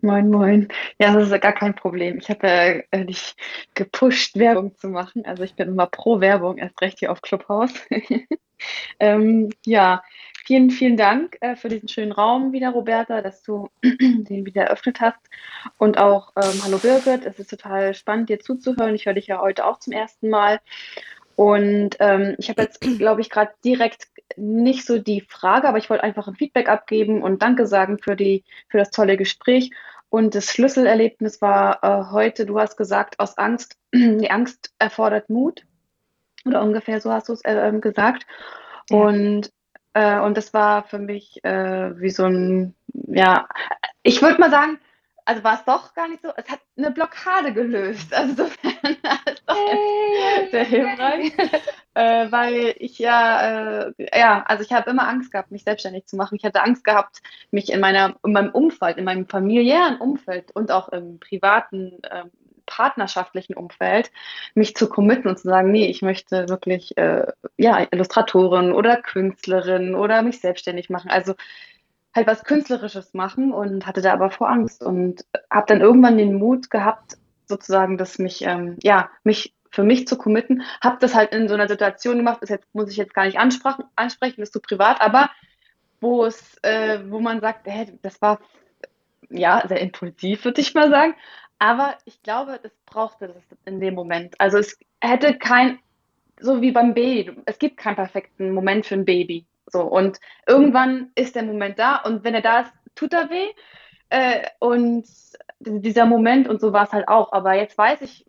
[0.05, 0.67] Moin, moin.
[0.99, 2.19] Ja, das ist ja gar kein Problem.
[2.19, 3.35] Ich habe ja äh, dich
[3.73, 5.25] gepusht, Werbung zu machen.
[5.25, 7.73] Also ich bin immer pro Werbung, erst recht hier auf Clubhouse.
[8.99, 10.03] ähm, ja,
[10.45, 15.01] vielen, vielen Dank äh, für diesen schönen Raum wieder, Roberta, dass du den wieder eröffnet
[15.01, 15.17] hast.
[15.79, 18.93] Und auch ähm, hallo Birgit, es ist total spannend, dir zuzuhören.
[18.93, 20.59] Ich höre dich ja heute auch zum ersten Mal.
[21.35, 25.89] Und ähm, ich habe jetzt, glaube ich, gerade direkt nicht so die Frage, aber ich
[25.89, 29.71] wollte einfach ein Feedback abgeben und Danke sagen für die, für das tolle Gespräch.
[30.15, 35.65] Und das Schlüsselerlebnis war äh, heute, du hast gesagt, aus Angst, die Angst erfordert Mut.
[36.45, 38.25] Oder ungefähr so hast du es äh, ähm, gesagt.
[38.89, 38.97] Ja.
[38.97, 39.51] Und,
[39.91, 43.49] äh, und das war für mich äh, wie so ein, ja,
[44.04, 44.80] ich würde mal sagen,
[45.25, 48.13] also war es doch gar nicht so, es hat eine Blockade gelöst.
[48.13, 48.73] Also insofern
[49.25, 51.33] ist doch sehr hilfreich.
[51.95, 56.15] äh, weil ich ja, äh, ja, also ich habe immer Angst gehabt, mich selbstständig zu
[56.15, 56.35] machen.
[56.35, 60.71] Ich hatte Angst gehabt, mich in meiner, in meinem Umfeld, in meinem familiären Umfeld und
[60.71, 62.25] auch im privaten, äh,
[62.65, 64.11] partnerschaftlichen Umfeld,
[64.55, 69.95] mich zu committen und zu sagen, nee, ich möchte wirklich, äh, ja, Illustratorin oder Künstlerin
[69.95, 71.09] oder mich selbstständig machen.
[71.09, 71.35] Also
[72.15, 76.36] halt was Künstlerisches machen und hatte da aber vor Angst und habe dann irgendwann den
[76.36, 81.34] Mut gehabt, sozusagen, dass mich, ähm, ja, mich für mich zu committen, habe das halt
[81.34, 84.54] in so einer Situation gemacht, das jetzt, muss ich jetzt gar nicht ansprechen, ansprechen ist
[84.54, 85.30] zu privat, aber
[85.99, 88.39] wo es, äh, wo man sagt, hey, das war
[89.30, 91.15] ja sehr impulsiv, würde ich mal sagen.
[91.60, 94.39] Aber ich glaube, das brauchte das in dem Moment.
[94.39, 95.80] Also es hätte kein,
[96.39, 99.45] so wie beim Baby, es gibt keinen perfekten Moment für ein Baby.
[99.67, 103.47] So, und irgendwann ist der Moment da und wenn er da ist, tut er weh.
[104.10, 105.08] Äh, und
[105.60, 107.32] dieser Moment und so war es halt auch.
[107.34, 108.25] Aber jetzt weiß ich,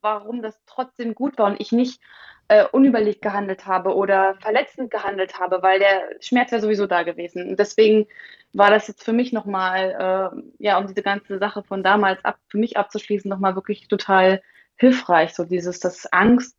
[0.00, 2.00] warum das trotzdem gut war und ich nicht
[2.48, 7.48] äh, unüberlegt gehandelt habe oder verletzend gehandelt habe, weil der Schmerz wäre sowieso da gewesen.
[7.48, 8.06] Und deswegen
[8.52, 12.38] war das jetzt für mich nochmal, äh, ja, um diese ganze Sache von damals ab,
[12.48, 14.42] für mich abzuschließen, nochmal wirklich total
[14.76, 15.34] hilfreich.
[15.34, 16.56] So dieses, dass Angst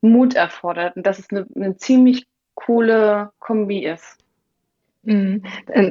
[0.00, 4.18] Mut erfordert und dass es eine, eine ziemlich coole Kombi ist.
[5.02, 5.42] Mhm.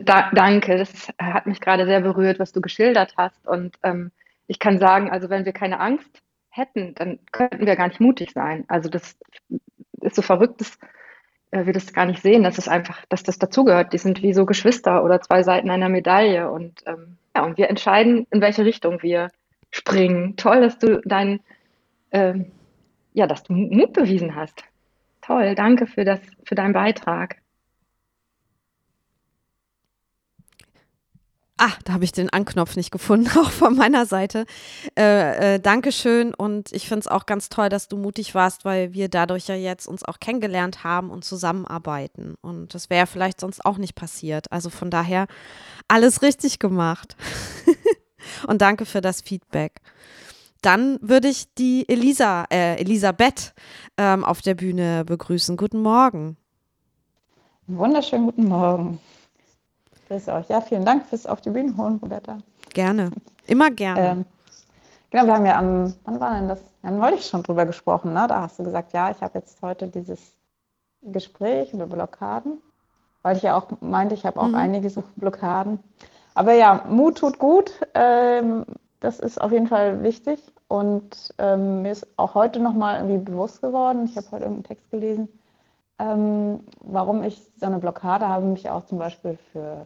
[0.04, 3.48] Da, danke, das hat mich gerade sehr berührt, was du geschildert hast.
[3.48, 4.12] Und ähm,
[4.48, 8.32] ich kann sagen, also wenn wir keine Angst hätten, dann könnten wir gar nicht mutig
[8.32, 8.66] sein.
[8.68, 9.18] Also das
[10.02, 10.78] ist so verrückt, dass
[11.52, 13.94] äh, wir das gar nicht sehen, dass es einfach, dass das dazugehört.
[13.94, 16.50] Die sind wie so Geschwister oder zwei Seiten einer Medaille.
[16.50, 19.30] Und ähm, ja, und wir entscheiden, in welche Richtung wir
[19.72, 20.36] springen.
[20.36, 21.40] Toll, dass du dein,
[22.12, 22.52] ähm,
[23.14, 24.64] ja, dass du Mut bewiesen hast.
[25.26, 27.38] Toll, danke für, das, für deinen Beitrag.
[31.58, 34.46] Ah, da habe ich den Anknopf nicht gefunden, auch von meiner Seite.
[34.98, 38.94] Äh, äh, Dankeschön und ich finde es auch ganz toll, dass du mutig warst, weil
[38.94, 42.36] wir dadurch ja jetzt uns auch kennengelernt haben und zusammenarbeiten.
[42.42, 44.52] Und das wäre vielleicht sonst auch nicht passiert.
[44.52, 45.28] Also von daher
[45.88, 47.16] alles richtig gemacht.
[48.48, 49.80] und danke für das Feedback
[50.66, 53.54] dann würde ich die Elisa, äh, Elisabeth
[53.98, 55.58] ähm, auf der Bühne begrüßen.
[55.58, 56.38] Guten Morgen.
[57.68, 59.00] Wunderschönen guten Morgen.
[60.08, 60.50] Grüß euch.
[60.50, 62.38] Ja, vielen Dank fürs auf die Bühne holen, Roberta.
[62.74, 63.12] Gerne.
[63.48, 64.10] Immer gerne.
[64.10, 64.26] Ähm,
[65.12, 66.60] genau, wir haben ja am, wann war denn das?
[66.82, 68.26] Dann wollte ich schon drüber gesprochen, ne?
[68.28, 70.20] Da hast du gesagt, ja, ich habe jetzt heute dieses
[71.02, 72.62] Gespräch über Blockaden,
[73.22, 74.56] weil ich ja auch meinte, ich habe auch mhm.
[74.56, 75.80] einige so Blockaden.
[76.36, 77.72] Aber ja, Mut tut gut.
[77.94, 78.66] Ähm,
[79.04, 80.40] das ist auf jeden Fall wichtig.
[80.68, 84.90] Und ähm, mir ist auch heute nochmal irgendwie bewusst geworden, ich habe heute irgendeinen Text
[84.92, 85.28] gelesen,
[86.00, 89.86] ähm, warum ich so eine Blockade habe, mich auch zum Beispiel für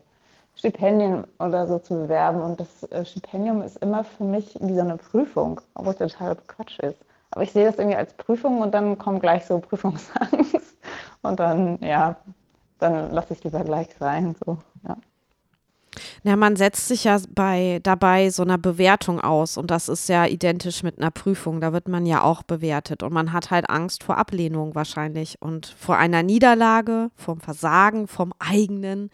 [0.56, 2.42] Stipendien oder so zu bewerben.
[2.42, 6.36] Und das äh, Stipendium ist immer für mich wie so eine Prüfung, obwohl es total
[6.48, 7.00] Quatsch ist.
[7.32, 10.78] Aber ich sehe das irgendwie als Prüfung und dann kommt gleich so Prüfungsangst.
[11.24, 12.16] Und dann, ja,
[12.80, 14.36] dann lasse ich lieber gleich sein.
[14.46, 14.96] So, ja.
[16.24, 20.26] Ja, man setzt sich ja bei, dabei so einer Bewertung aus und das ist ja
[20.26, 21.62] identisch mit einer Prüfung.
[21.62, 25.66] Da wird man ja auch bewertet und man hat halt Angst vor Ablehnung wahrscheinlich und
[25.66, 29.10] vor einer Niederlage, vom Versagen, vom eigenen.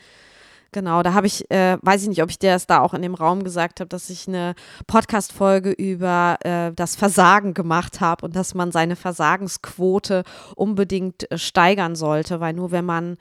[0.74, 3.04] Genau, da habe ich, äh, weiß ich nicht, ob ich dir das da auch in
[3.04, 4.56] dem Raum gesagt habe, dass ich eine
[4.88, 10.24] Podcast-Folge über äh, das Versagen gemacht habe und dass man seine Versagensquote
[10.56, 13.18] unbedingt äh, steigern sollte, weil nur wenn man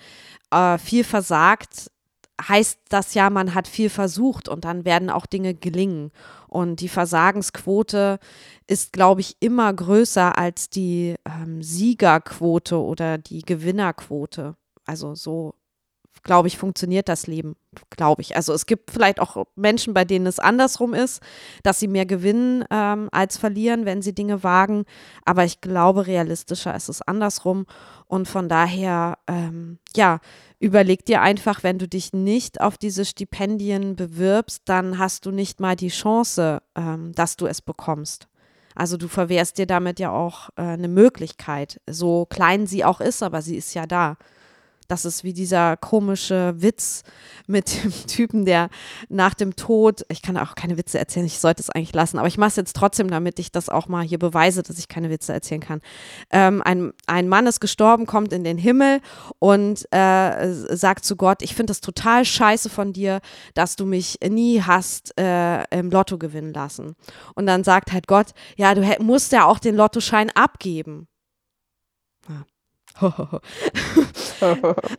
[0.50, 1.91] äh, viel versagt,
[2.49, 6.11] heißt das ja, man hat viel versucht und dann werden auch Dinge gelingen.
[6.49, 8.18] Und die Versagensquote
[8.66, 14.57] ist, glaube ich, immer größer als die ähm, Siegerquote oder die Gewinnerquote.
[14.84, 15.55] Also so
[16.22, 17.56] glaube ich, funktioniert das Leben,
[17.90, 18.36] glaube ich.
[18.36, 21.20] Also es gibt vielleicht auch Menschen, bei denen es andersrum ist,
[21.62, 24.84] dass sie mehr gewinnen ähm, als verlieren, wenn sie Dinge wagen.
[25.24, 27.66] Aber ich glaube, realistischer ist es andersrum.
[28.06, 30.20] Und von daher, ähm, ja,
[30.58, 35.60] überleg dir einfach, wenn du dich nicht auf diese Stipendien bewirbst, dann hast du nicht
[35.60, 38.28] mal die Chance, ähm, dass du es bekommst.
[38.74, 43.22] Also du verwehrst dir damit ja auch äh, eine Möglichkeit, so klein sie auch ist,
[43.22, 44.16] aber sie ist ja da.
[44.93, 47.03] Das ist wie dieser komische Witz
[47.47, 48.68] mit dem Typen, der
[49.09, 52.28] nach dem Tod, ich kann auch keine Witze erzählen, ich sollte es eigentlich lassen, aber
[52.28, 55.09] ich mache es jetzt trotzdem, damit ich das auch mal hier beweise, dass ich keine
[55.09, 55.80] Witze erzählen kann.
[56.30, 59.01] Ähm, ein, ein Mann ist gestorben, kommt in den Himmel
[59.38, 63.22] und äh, sagt zu Gott, ich finde das total scheiße von dir,
[63.55, 66.97] dass du mich nie hast äh, im Lotto gewinnen lassen.
[67.34, 71.09] Und dann sagt halt Gott, ja, du musst ja auch den Lottoschein abgeben.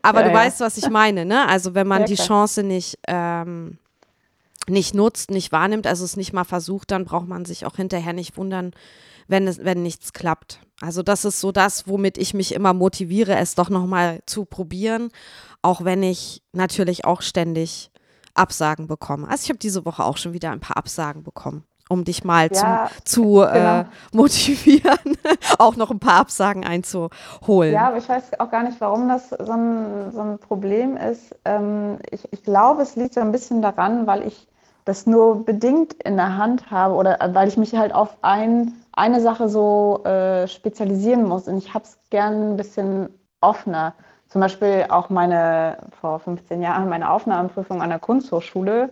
[0.02, 0.34] Aber ja, du ja.
[0.34, 1.48] weißt, was ich meine, ne?
[1.48, 3.78] Also wenn man ja, die Chance nicht, ähm,
[4.68, 8.14] nicht nutzt, nicht wahrnimmt, also es nicht mal versucht, dann braucht man sich auch hinterher
[8.14, 8.72] nicht wundern,
[9.28, 10.60] wenn es, wenn nichts klappt.
[10.82, 15.10] Also das ist so das, womit ich mich immer motiviere, es doch nochmal zu probieren,
[15.62, 17.92] auch wenn ich natürlich auch ständig
[18.34, 19.28] Absagen bekomme.
[19.30, 21.64] Also ich habe diese Woche auch schon wieder ein paar Absagen bekommen
[21.94, 23.80] um dich mal ja, zu, zu äh, genau.
[23.80, 25.18] äh, motivieren,
[25.58, 27.74] auch noch ein paar Absagen einzuholen.
[27.74, 31.36] Ja, aber ich weiß auch gar nicht, warum das so ein, so ein Problem ist.
[31.46, 34.48] Ähm, ich, ich glaube, es liegt so ein bisschen daran, weil ich
[34.86, 38.74] das nur bedingt in der Hand habe oder äh, weil ich mich halt auf ein,
[38.92, 41.48] eine Sache so äh, spezialisieren muss.
[41.48, 43.10] Und ich habe es gern ein bisschen
[43.42, 43.94] offener.
[44.28, 48.90] Zum Beispiel auch meine, vor 15 Jahren, meine Aufnahmeprüfung an der Kunsthochschule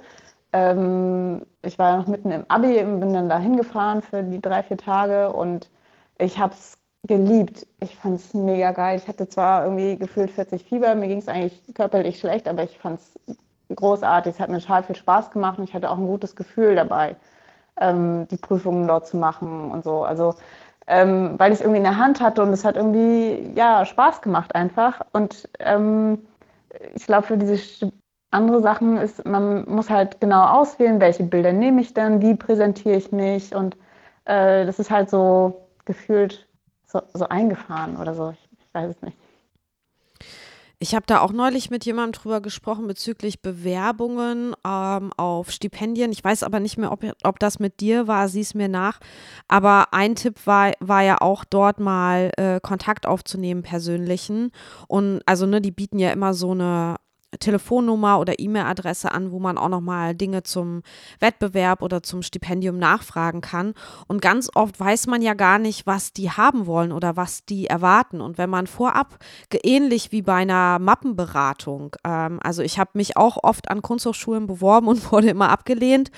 [0.54, 4.42] ähm, ich war ja noch mitten im Abi und bin dann da hingefahren für die
[4.42, 5.70] drei, vier Tage und
[6.18, 7.68] ich habe es geliebt.
[7.80, 8.98] Ich fand es mega geil.
[8.98, 12.78] Ich hatte zwar irgendwie gefühlt 40 Fieber, mir ging es eigentlich körperlich schlecht, aber ich
[12.78, 13.36] fand es
[13.76, 14.36] großartig.
[14.36, 17.16] Es hat mir total viel Spaß gemacht und ich hatte auch ein gutes Gefühl dabei,
[17.80, 20.04] ähm, die Prüfungen dort zu machen und so.
[20.04, 20.36] Also
[20.88, 24.22] ähm, weil ich es irgendwie in der Hand hatte und es hat irgendwie ja Spaß
[24.22, 25.02] gemacht einfach.
[25.14, 26.20] Und ähm,
[26.96, 27.92] ich glaube, für diese
[28.32, 32.96] andere Sachen ist, man muss halt genau auswählen, welche Bilder nehme ich dann, wie präsentiere
[32.96, 33.76] ich mich und
[34.26, 36.48] äh, das ist halt so gefühlt
[36.86, 38.32] so, so eingefahren oder so.
[38.32, 39.18] Ich, ich weiß es nicht.
[40.84, 46.12] Ich habe da auch neulich mit jemandem drüber gesprochen bezüglich Bewerbungen ähm, auf Stipendien.
[46.12, 49.00] Ich weiß aber nicht mehr, ob, ob das mit dir war, sieh es mir nach.
[49.48, 54.52] Aber ein Tipp war, war ja auch dort mal äh, Kontakt aufzunehmen, persönlichen.
[54.88, 56.96] Und also, ne, die bieten ja immer so eine
[57.40, 60.82] Telefonnummer oder E-Mail-Adresse an, wo man auch nochmal Dinge zum
[61.20, 63.74] Wettbewerb oder zum Stipendium nachfragen kann.
[64.08, 67.68] Und ganz oft weiß man ja gar nicht, was die haben wollen oder was die
[67.68, 68.22] erwarten.
[68.22, 69.18] Und wenn man vorab,
[69.64, 74.88] ähnlich wie bei einer Mappenberatung, ähm, also ich habe mich auch oft an Kunsthochschulen beworben
[74.88, 76.12] und wurde immer abgelehnt.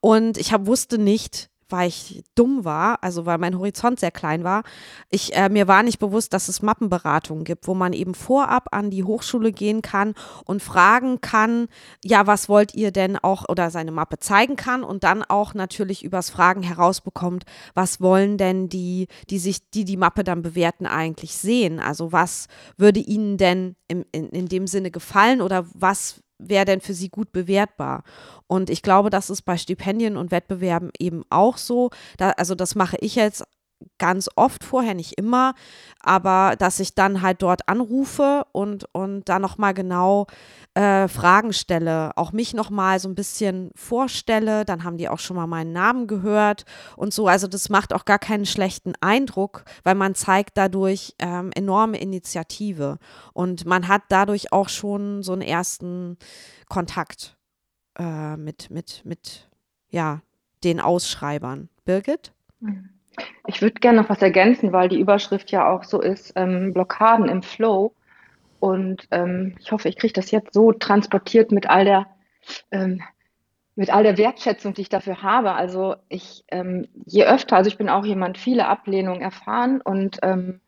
[0.00, 4.44] Und ich hab, wusste nicht, weil ich dumm war, also weil mein Horizont sehr klein
[4.44, 4.62] war.
[5.10, 8.90] Ich, äh, mir war nicht bewusst, dass es Mappenberatungen gibt, wo man eben vorab an
[8.90, 10.14] die Hochschule gehen kann
[10.44, 11.68] und fragen kann,
[12.04, 16.04] ja, was wollt ihr denn auch oder seine Mappe zeigen kann und dann auch natürlich
[16.04, 17.44] übers Fragen herausbekommt,
[17.74, 21.80] was wollen denn die, die sich, die die Mappe dann bewerten, eigentlich sehen?
[21.80, 26.80] Also was würde ihnen denn im, in, in dem Sinne gefallen oder was wäre denn
[26.80, 28.04] für sie gut bewertbar?
[28.46, 31.90] Und ich glaube, das ist bei Stipendien und Wettbewerben eben auch so.
[32.16, 33.44] Da, also das mache ich jetzt
[33.98, 35.54] ganz oft vorher, nicht immer,
[36.00, 40.26] aber dass ich dann halt dort anrufe und, und da nochmal genau
[40.74, 45.36] äh, Fragen stelle, auch mich nochmal so ein bisschen vorstelle, dann haben die auch schon
[45.36, 46.64] mal meinen Namen gehört
[46.96, 47.28] und so.
[47.28, 52.98] Also das macht auch gar keinen schlechten Eindruck, weil man zeigt dadurch ähm, enorme Initiative
[53.32, 56.16] und man hat dadurch auch schon so einen ersten
[56.68, 57.36] Kontakt
[57.98, 59.48] äh, mit, mit, mit,
[59.90, 60.22] ja,
[60.64, 61.68] den Ausschreibern.
[61.84, 62.32] Birgit?
[63.46, 67.28] Ich würde gerne noch was ergänzen, weil die Überschrift ja auch so ist, ähm, Blockaden
[67.28, 67.94] im Flow.
[68.60, 72.06] Und ähm, ich hoffe, ich kriege das jetzt so transportiert mit all der
[72.70, 73.02] ähm,
[73.78, 75.52] mit all der Wertschätzung, die ich dafür habe.
[75.52, 80.60] Also ich, ähm, je öfter, also ich bin auch jemand, viele Ablehnungen erfahren und ähm,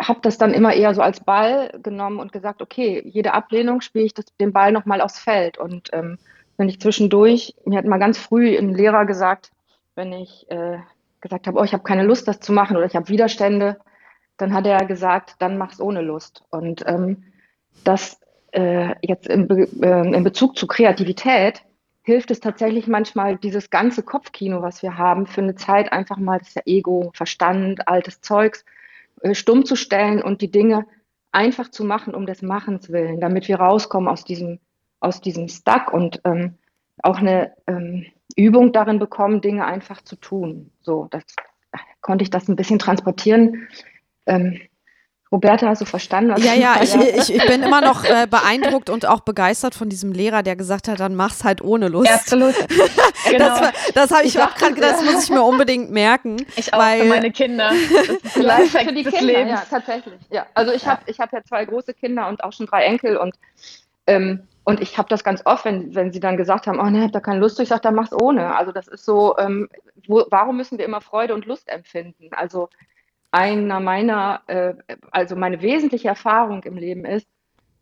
[0.00, 4.04] habe das dann immer eher so als Ball genommen und gesagt, okay, jede Ablehnung spiele
[4.04, 5.58] ich das, den Ball nochmal aufs Feld.
[5.58, 6.18] Und ähm,
[6.56, 9.52] wenn ich zwischendurch, mir hat mal ganz früh ein Lehrer gesagt,
[9.94, 10.78] wenn ich äh,
[11.20, 13.78] gesagt habe, oh, ich habe keine Lust, das zu machen oder ich habe Widerstände,
[14.36, 16.44] dann hat er gesagt, dann mach's ohne Lust.
[16.50, 17.24] Und ähm,
[17.84, 18.20] das
[18.52, 21.62] äh, jetzt in, Be äh, in Bezug zu Kreativität
[22.02, 26.38] hilft es tatsächlich manchmal, dieses ganze Kopfkino, was wir haben, für eine Zeit einfach mal,
[26.38, 28.64] das ist ja Ego, Verstand, altes Zeugs,
[29.22, 30.86] äh, stumm zu stellen und die Dinge
[31.32, 34.60] einfach zu machen, um des Machens willen, damit wir rauskommen aus diesem,
[35.00, 36.54] aus diesem Stuck und ähm,
[37.02, 40.70] auch eine ähm, Übung darin bekommen, Dinge einfach zu tun.
[40.82, 41.22] So, das
[42.00, 43.68] konnte ich das ein bisschen transportieren.
[44.26, 44.60] Ähm,
[45.32, 46.30] Roberta, hast du verstanden?
[46.30, 49.88] Was ja, ja, ich, ich, ich, bin immer noch äh, beeindruckt und auch begeistert von
[49.88, 52.10] diesem Lehrer, der gesagt hat, dann mach's halt ohne Lust.
[52.10, 52.54] Absolut.
[53.28, 53.48] Genau.
[53.48, 56.46] Das, das habe ich, ich auch gerade gedacht, das muss ich mir unbedingt merken.
[56.54, 57.72] Ich auch weil, für meine Kinder.
[57.72, 59.50] Das ist ja, für die Kinder, Lebens.
[59.50, 60.20] ja, tatsächlich.
[60.30, 60.46] Ja.
[60.54, 60.92] Also ich ja.
[60.92, 63.34] habe ich hab ja zwei große Kinder und auch schon drei Enkel und
[64.06, 67.02] ähm, und ich habe das ganz oft, wenn, wenn sie dann gesagt haben, oh ne,
[67.02, 68.56] habe da keine Lust, ich sage, dann mach's ohne.
[68.56, 69.68] Also das ist so, ähm,
[70.08, 72.30] wo, warum müssen wir immer Freude und Lust empfinden?
[72.32, 72.68] Also
[73.30, 74.74] einer meiner, äh,
[75.12, 77.28] also meine wesentliche Erfahrung im Leben ist,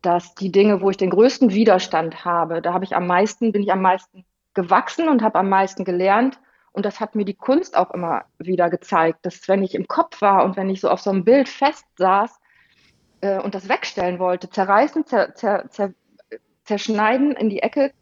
[0.03, 3.63] dass die Dinge, wo ich den größten Widerstand habe, da habe ich am meisten, bin
[3.63, 6.39] ich am meisten gewachsen und habe am meisten gelernt.
[6.73, 10.21] Und das hat mir die Kunst auch immer wieder gezeigt, dass wenn ich im Kopf
[10.21, 12.39] war und wenn ich so auf so einem Bild fest saß
[13.23, 15.95] äh, und das wegstellen wollte, zerreißen, zer, zer, zer,
[16.65, 17.93] zerschneiden in die Ecke,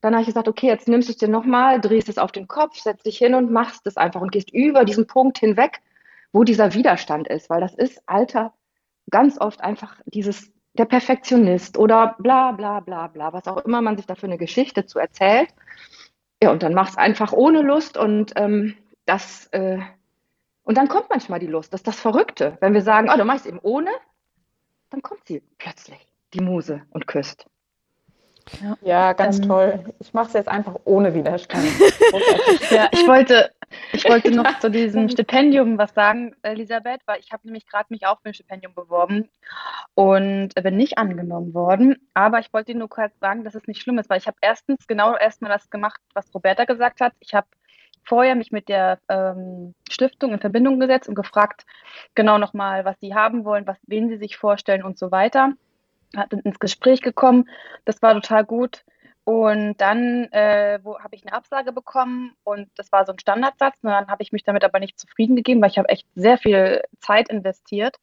[0.00, 2.46] dann habe ich gesagt, okay, jetzt nimmst du es dir nochmal, drehst es auf den
[2.46, 5.80] Kopf, setzt dich hin und machst es einfach und gehst über diesen Punkt hinweg
[6.32, 8.54] wo dieser Widerstand ist, weil das ist Alter
[9.10, 13.96] ganz oft einfach dieses der Perfektionist oder bla bla bla bla, was auch immer man
[13.96, 15.48] sich dafür eine Geschichte zu erzählt.
[16.42, 19.78] Ja, und dann mach's einfach ohne Lust und ähm, das äh,
[20.62, 21.72] und dann kommt manchmal die Lust.
[21.72, 22.58] Das ist das Verrückte.
[22.60, 23.90] Wenn wir sagen, oh, du machst eben ohne,
[24.90, 27.46] dann kommt sie plötzlich, die Muse, und küsst.
[28.62, 29.84] Ja, ja ganz ähm, toll.
[29.98, 31.64] Ich mache es jetzt einfach ohne Widerstand.
[32.70, 33.50] ja, ich wollte,
[33.92, 38.06] ich wollte noch zu diesem Stipendium was sagen, Elisabeth, weil ich habe nämlich gerade mich
[38.06, 39.28] auch für ein Stipendium beworben
[39.94, 41.96] und bin nicht angenommen worden.
[42.14, 44.86] Aber ich wollte nur kurz sagen, dass es nicht schlimm ist, weil ich habe erstens
[44.86, 47.12] genau erstmal das gemacht, was Roberta gesagt hat.
[47.20, 47.46] Ich habe
[48.04, 51.66] vorher mich mit der ähm, Stiftung in Verbindung gesetzt und gefragt,
[52.14, 55.52] genau nochmal, was sie haben wollen, was, wen sie sich vorstellen und so weiter
[56.44, 57.48] ins Gespräch gekommen.
[57.84, 58.84] Das war total gut.
[59.24, 63.76] Und dann äh, habe ich eine Absage bekommen und das war so ein Standardsatz.
[63.82, 66.38] Und dann habe ich mich damit aber nicht zufrieden gegeben, weil ich habe echt sehr
[66.38, 67.96] viel Zeit investiert.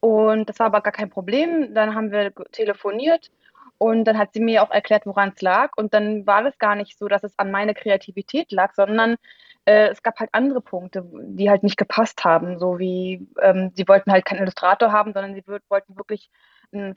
[0.00, 1.72] Und das war aber gar kein Problem.
[1.72, 3.30] Dann haben wir telefoniert
[3.78, 5.70] und dann hat sie mir auch erklärt, woran es lag.
[5.76, 9.16] Und dann war das gar nicht so, dass es an meine Kreativität lag, sondern
[9.64, 12.58] äh, es gab halt andere Punkte, die halt nicht gepasst haben.
[12.58, 16.30] So wie ähm, sie wollten halt keinen Illustrator haben, sondern sie wollten wirklich
[16.72, 16.96] einen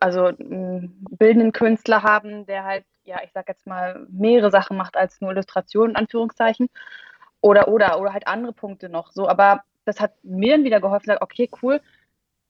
[0.00, 4.96] also einen bildenden Künstler haben, der halt, ja, ich sag jetzt mal, mehrere Sachen macht
[4.96, 6.68] als nur Illustration, in Anführungszeichen.
[7.40, 9.12] Oder, oder, oder halt andere Punkte noch.
[9.12, 11.80] So, aber das hat mir dann wieder geholfen, sag, okay, cool.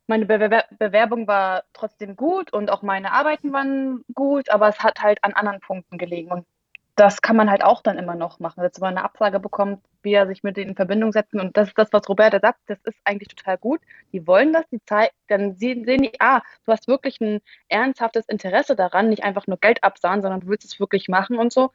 [0.06, 5.02] Meine Bewer Bewerbung war trotzdem gut und auch meine Arbeiten waren gut, aber es hat
[5.02, 6.30] halt an anderen Punkten gelegen.
[6.32, 6.46] Und
[6.94, 8.62] das kann man halt auch dann immer noch machen.
[8.62, 11.40] Wenn man eine Absage bekommt, wie er sich mit denen in Verbindung setzen.
[11.40, 13.80] Und das ist das, was Roberta sagt, das ist eigentlich total gut.
[14.12, 18.26] Die wollen das, die Zeit, dann sehen, sehen die, ah, du hast wirklich ein ernsthaftes
[18.28, 21.72] Interesse daran, nicht einfach nur Geld absahen, sondern du willst es wirklich machen und so.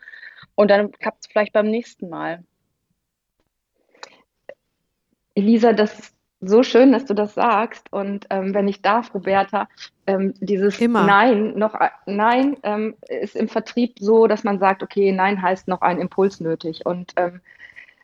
[0.55, 2.43] Und dann klappt es vielleicht beim nächsten Mal.
[5.33, 7.91] Elisa, das so schön, dass du das sagst.
[7.91, 9.67] Und ähm, wenn ich darf, Roberta,
[10.05, 11.05] ähm, dieses Immer.
[11.05, 11.75] Nein, noch
[12.05, 16.39] Nein ähm, ist im Vertrieb so, dass man sagt, okay, Nein heißt noch ein Impuls
[16.39, 16.85] nötig.
[16.85, 17.41] Und ähm,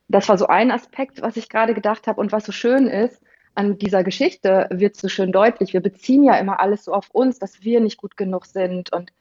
[0.08, 3.22] das war so ein Aspekt, was ich gerade gedacht habe und was so schön ist.
[3.56, 5.74] An dieser Geschichte wird so schön deutlich.
[5.74, 8.92] Wir beziehen ja immer alles so auf uns, dass wir nicht gut genug sind.
[8.92, 9.14] Und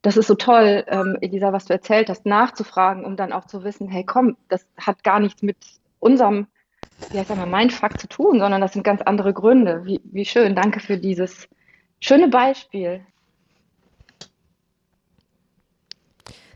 [0.00, 3.62] das ist so toll, ähm, Elisa, was du erzählt hast, nachzufragen, um dann auch zu
[3.62, 5.56] wissen, hey, komm, das hat gar nichts mit
[5.98, 6.46] unserem
[7.12, 9.84] ja, sag mal, Mindfuck zu tun, sondern das sind ganz andere Gründe.
[9.84, 10.54] Wie, wie schön.
[10.54, 11.48] Danke für dieses
[12.00, 13.00] schöne Beispiel.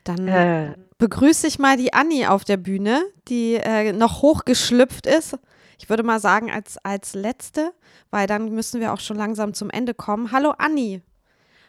[0.04, 0.74] Dann äh.
[0.98, 5.38] begrüße ich mal die Anni auf der Bühne, die äh, noch hochgeschlüpft ist.
[5.78, 7.72] Ich würde mal sagen, als, als letzte,
[8.10, 10.32] weil dann müssen wir auch schon langsam zum Ende kommen.
[10.32, 11.02] Hallo Anni,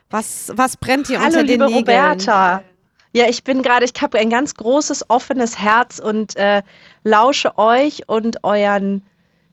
[0.09, 1.79] was, was brennt hier Hallo, unter den liebe Nägeln?
[1.79, 2.63] Roberta.
[3.11, 6.61] Ja, ich bin gerade, ich habe ein ganz großes offenes Herz und äh,
[7.03, 9.01] lausche euch und euren,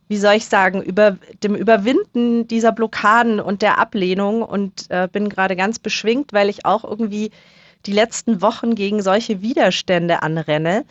[0.09, 5.31] wie soll ich sagen, über dem Überwinden dieser Blockaden und der Ablehnung und äh, bin
[5.31, 7.31] gerade ganz beschwingt, weil ich auch irgendwie
[7.87, 10.85] die letzten Wochen gegen solche Widerstände anrenne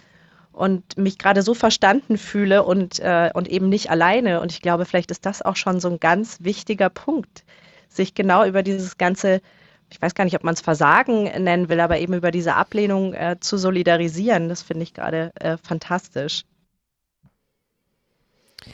[0.52, 4.42] und mich gerade so verstanden fühle und, äh, und eben nicht alleine.
[4.42, 7.44] Und ich glaube, vielleicht ist das auch schon so ein ganz wichtiger Punkt,
[7.90, 9.42] sich genau über dieses ganze
[9.90, 13.14] ich weiß gar nicht, ob man es Versagen nennen will, aber eben über diese Ablehnung
[13.14, 16.44] äh, zu solidarisieren, das finde ich gerade äh, fantastisch.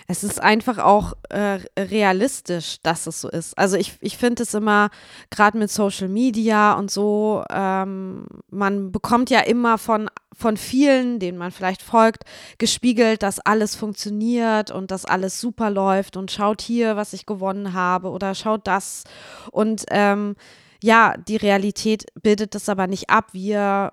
[0.07, 3.57] Es ist einfach auch äh, realistisch, dass es so ist.
[3.57, 4.89] Also ich, ich finde es immer,
[5.29, 11.37] gerade mit Social Media und so, ähm, man bekommt ja immer von, von vielen, denen
[11.37, 12.23] man vielleicht folgt,
[12.57, 17.73] gespiegelt, dass alles funktioniert und dass alles super läuft und schaut hier, was ich gewonnen
[17.73, 19.03] habe oder schaut das.
[19.51, 20.35] Und ähm,
[20.83, 23.33] ja, die Realität bildet das aber nicht ab.
[23.33, 23.91] Wir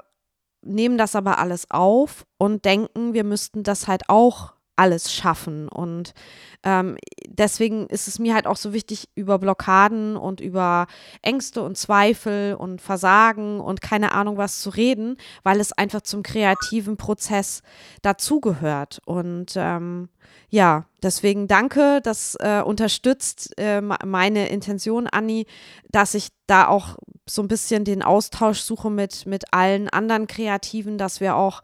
[0.62, 5.68] nehmen das aber alles auf und denken, wir müssten das halt auch alles schaffen.
[5.68, 6.14] Und
[6.62, 10.86] ähm, deswegen ist es mir halt auch so wichtig, über Blockaden und über
[11.22, 16.22] Ängste und Zweifel und Versagen und keine Ahnung was zu reden, weil es einfach zum
[16.22, 17.62] kreativen Prozess
[18.02, 19.00] dazugehört.
[19.04, 20.08] Und ähm,
[20.50, 25.46] ja, deswegen danke, das äh, unterstützt äh, meine Intention, Anni,
[25.90, 30.98] dass ich da auch so ein bisschen den Austausch suche mit, mit allen anderen Kreativen,
[30.98, 31.62] dass wir auch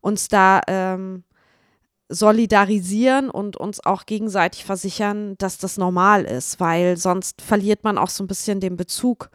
[0.00, 1.24] uns da ähm,
[2.14, 8.08] solidarisieren und uns auch gegenseitig versichern, dass das normal ist, weil sonst verliert man auch
[8.08, 9.30] so ein bisschen den Bezug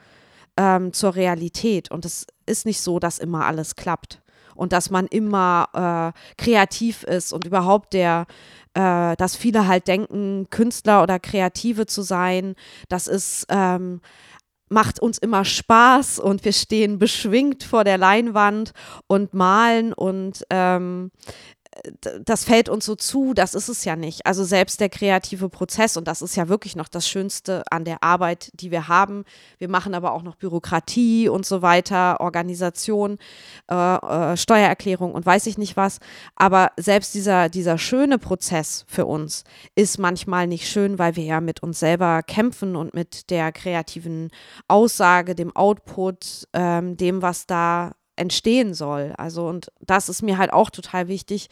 [0.58, 1.92] ähm, zur Realität.
[1.92, 4.22] Und es ist nicht so, dass immer alles klappt
[4.56, 8.26] und dass man immer äh, kreativ ist und überhaupt der,
[8.74, 12.56] äh, dass viele halt denken, Künstler oder Kreative zu sein,
[12.90, 14.02] das ist ähm,
[14.70, 18.72] macht uns immer Spaß und wir stehen beschwingt vor der Leinwand
[19.08, 21.12] und malen und ähm,
[22.24, 24.26] das fällt uns so zu, das ist es ja nicht.
[24.26, 28.04] Also selbst der kreative Prozess, und das ist ja wirklich noch das Schönste an der
[28.04, 29.26] Arbeit, die wir haben.
[29.58, 33.18] Wir machen aber auch noch Bürokratie und so weiter, Organisation,
[33.70, 36.00] äh, äh, Steuererklärung und weiß ich nicht was.
[36.36, 39.44] Aber selbst dieser, dieser schöne Prozess für uns
[39.76, 44.30] ist manchmal nicht schön, weil wir ja mit uns selber kämpfen und mit der kreativen
[44.68, 49.14] Aussage, dem Output, ähm, dem, was da entstehen soll.
[49.18, 51.50] Also, und das ist mir halt auch total wichtig,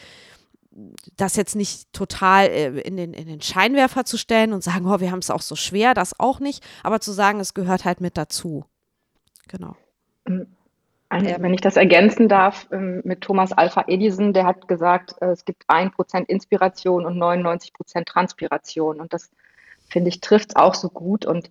[1.15, 4.99] das jetzt nicht total äh, in den, in den Scheinwerfer zu stellen und sagen, oh,
[4.99, 7.99] wir haben es auch so schwer, das auch nicht, aber zu sagen, es gehört halt
[7.99, 8.65] mit dazu.
[9.47, 9.75] Genau.
[11.09, 15.45] Wenn ich das ergänzen darf, ähm, mit Thomas Alpha Edison, der hat gesagt, äh, es
[15.45, 18.99] gibt ein Prozent Inspiration und 99 Prozent Transpiration.
[18.99, 19.31] Und das,
[19.87, 21.25] finde ich, trifft es auch so gut.
[21.25, 21.49] Und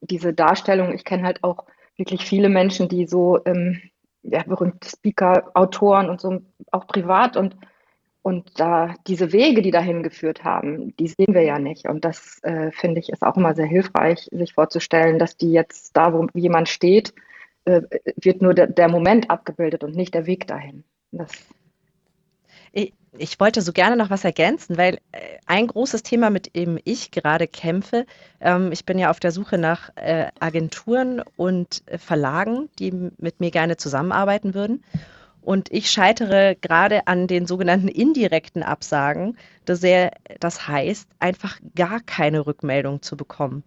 [0.00, 1.64] diese Darstellung, ich kenne halt auch
[1.96, 3.82] wirklich viele Menschen, die so ähm,
[4.24, 6.40] ja, berühmte Speaker, Autoren und so,
[6.72, 7.36] auch privat.
[7.36, 7.56] Und,
[8.22, 11.86] und da diese Wege, die dahin geführt haben, die sehen wir ja nicht.
[11.86, 15.96] Und das äh, finde ich ist auch immer sehr hilfreich, sich vorzustellen, dass die jetzt
[15.96, 17.14] da, wo jemand steht,
[17.64, 17.82] äh,
[18.16, 20.84] wird nur der, der Moment abgebildet und nicht der Weg dahin.
[21.12, 21.30] Das
[23.18, 27.10] ich wollte so gerne noch was ergänzen, weil äh, ein großes Thema, mit dem ich
[27.10, 28.06] gerade kämpfe,
[28.40, 33.40] ähm, ich bin ja auf der Suche nach äh, Agenturen und äh, Verlagen, die mit
[33.40, 34.82] mir gerne zusammenarbeiten würden.
[35.42, 39.36] Und ich scheitere gerade an den sogenannten indirekten Absagen.
[39.66, 43.62] Das, sehr, das heißt, einfach gar keine Rückmeldung zu bekommen.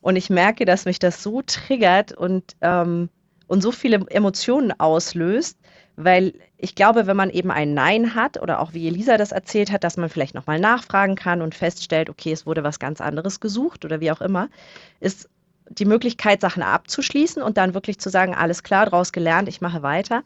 [0.00, 3.08] Und ich merke, dass mich das so triggert und, ähm,
[3.48, 5.58] und so viele Emotionen auslöst,
[5.96, 9.72] weil ich glaube, wenn man eben ein Nein hat oder auch wie Elisa das erzählt
[9.72, 13.40] hat, dass man vielleicht nochmal nachfragen kann und feststellt, okay, es wurde was ganz anderes
[13.40, 14.48] gesucht oder wie auch immer,
[15.00, 15.28] ist
[15.68, 19.82] die Möglichkeit, Sachen abzuschließen und dann wirklich zu sagen, alles klar, daraus gelernt, ich mache
[19.82, 20.22] weiter.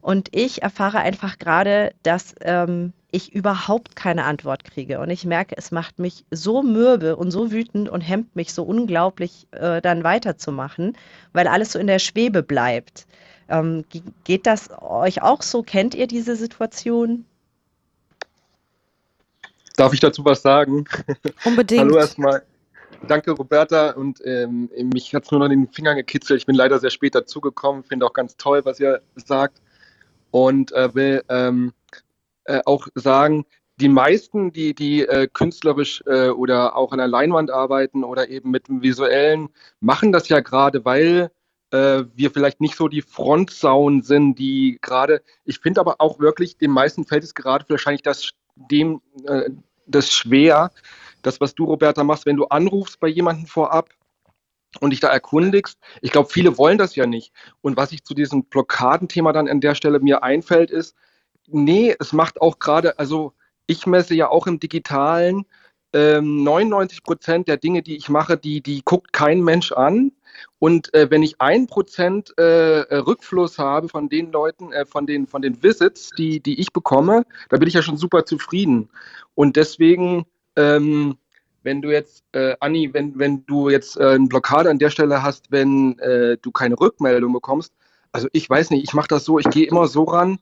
[0.00, 5.00] Und ich erfahre einfach gerade, dass ähm, ich überhaupt keine Antwort kriege.
[5.00, 8.62] Und ich merke, es macht mich so mürbe und so wütend und hemmt mich so
[8.62, 10.96] unglaublich, äh, dann weiterzumachen,
[11.32, 13.06] weil alles so in der Schwebe bleibt.
[13.48, 13.84] Ähm,
[14.24, 15.62] geht das euch auch so?
[15.62, 17.24] Kennt ihr diese Situation?
[19.76, 20.84] Darf ich dazu was sagen?
[21.44, 21.82] Unbedingt.
[21.82, 22.42] Hallo erstmal.
[23.06, 23.90] Danke, Roberta.
[23.90, 26.40] Und ähm, mich hat es nur noch in den Fingern gekitzelt.
[26.40, 27.84] Ich bin leider sehr spät dazugekommen.
[27.84, 29.60] Finde auch ganz toll, was ihr sagt.
[30.30, 31.72] Und äh, will ähm,
[32.44, 33.44] äh, auch sagen,
[33.78, 38.50] die meisten, die, die äh, künstlerisch äh, oder auch an der Leinwand arbeiten oder eben
[38.50, 41.30] mit dem Visuellen, machen das ja gerade, weil
[41.70, 46.56] äh, wir vielleicht nicht so die Frontsauen sind, die gerade, ich finde aber auch wirklich,
[46.58, 49.50] den meisten fällt es gerade wahrscheinlich das, dem, äh,
[49.86, 50.70] das schwer,
[51.22, 53.90] das, was du, Roberta, machst, wenn du anrufst bei jemandem vorab
[54.80, 55.78] und dich da erkundigst.
[56.02, 57.32] Ich glaube, viele wollen das ja nicht.
[57.62, 60.94] Und was ich zu diesem Blockadenthema dann an der Stelle mir einfällt, ist,
[61.46, 63.32] nee, es macht auch gerade, also
[63.66, 65.46] ich messe ja auch im Digitalen,
[65.96, 70.12] ähm, 99 Prozent der Dinge, die ich mache, die, die guckt kein Mensch an.
[70.58, 72.42] Und äh, wenn ich ein Prozent äh,
[72.94, 77.24] Rückfluss habe von den Leuten, äh, von, den, von den Visits, die, die ich bekomme,
[77.48, 78.90] da bin ich ja schon super zufrieden.
[79.34, 80.26] Und deswegen,
[80.56, 81.16] ähm,
[81.62, 85.22] wenn du jetzt, äh, Anni, wenn, wenn du jetzt äh, eine Blockade an der Stelle
[85.22, 87.72] hast, wenn äh, du keine Rückmeldung bekommst,
[88.12, 90.38] also ich weiß nicht, ich mache das so, ich gehe immer so ran,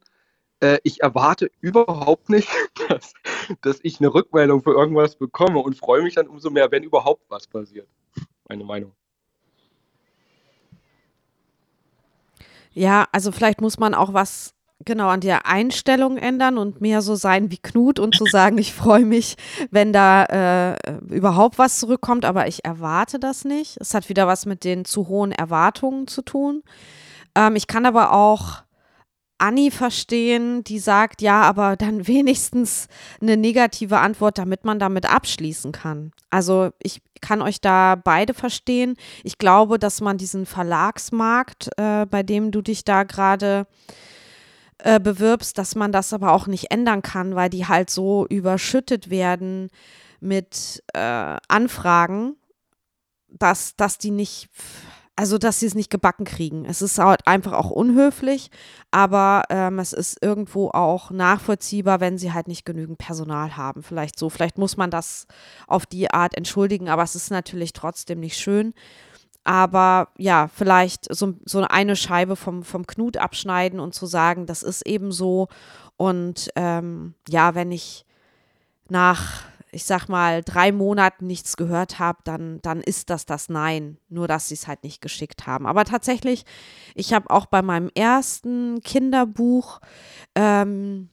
[0.61, 2.49] äh, ich erwarte überhaupt nicht,
[2.89, 3.13] dass,
[3.63, 7.23] dass ich eine Rückmeldung für irgendwas bekomme und freue mich dann umso mehr, wenn überhaupt
[7.29, 7.89] was passiert.
[8.49, 8.93] Meine Meinung.
[12.73, 17.15] Ja, also vielleicht muss man auch was genau an der Einstellung ändern und mehr so
[17.15, 19.37] sein wie Knut und zu sagen, ich freue mich,
[19.71, 23.77] wenn da äh, überhaupt was zurückkommt, aber ich erwarte das nicht.
[23.81, 26.63] Es hat wieder was mit den zu hohen Erwartungen zu tun.
[27.35, 28.64] Ähm, ich kann aber auch
[29.45, 32.89] Anni verstehen, die sagt, ja, aber dann wenigstens
[33.21, 36.13] eine negative Antwort, damit man damit abschließen kann.
[36.31, 38.97] Also ich kann euch da beide verstehen.
[39.23, 43.67] Ich glaube, dass man diesen Verlagsmarkt, äh, bei dem du dich da gerade
[44.79, 49.11] äh, bewirbst, dass man das aber auch nicht ändern kann, weil die halt so überschüttet
[49.11, 49.69] werden
[50.21, 52.37] mit äh, Anfragen,
[53.29, 54.49] dass, dass die nicht
[55.17, 56.65] also dass sie es nicht gebacken kriegen.
[56.65, 58.51] Es ist halt einfach auch unhöflich,
[58.91, 63.83] aber ähm, es ist irgendwo auch nachvollziehbar, wenn sie halt nicht genügend Personal haben.
[63.83, 65.27] Vielleicht so, vielleicht muss man das
[65.69, 68.75] auf die Art entschuldigen, aber es ist natürlich trotzdem nicht schön.
[69.45, 74.63] Aber ja, vielleicht so, so eine Scheibe vom, vom Knut abschneiden und zu sagen, das
[74.63, 75.49] ist eben so.
[75.97, 78.07] Und ähm, ja, wenn ich
[78.89, 79.45] nach
[79.75, 83.99] ich sag mal, drei Monaten nichts gehört habe, dann, dann ist das das Nein.
[84.09, 85.67] Nur, dass sie es halt nicht geschickt haben.
[85.67, 86.45] Aber tatsächlich,
[86.95, 89.81] ich habe auch bei meinem ersten Kinderbuch
[90.35, 91.11] ähm,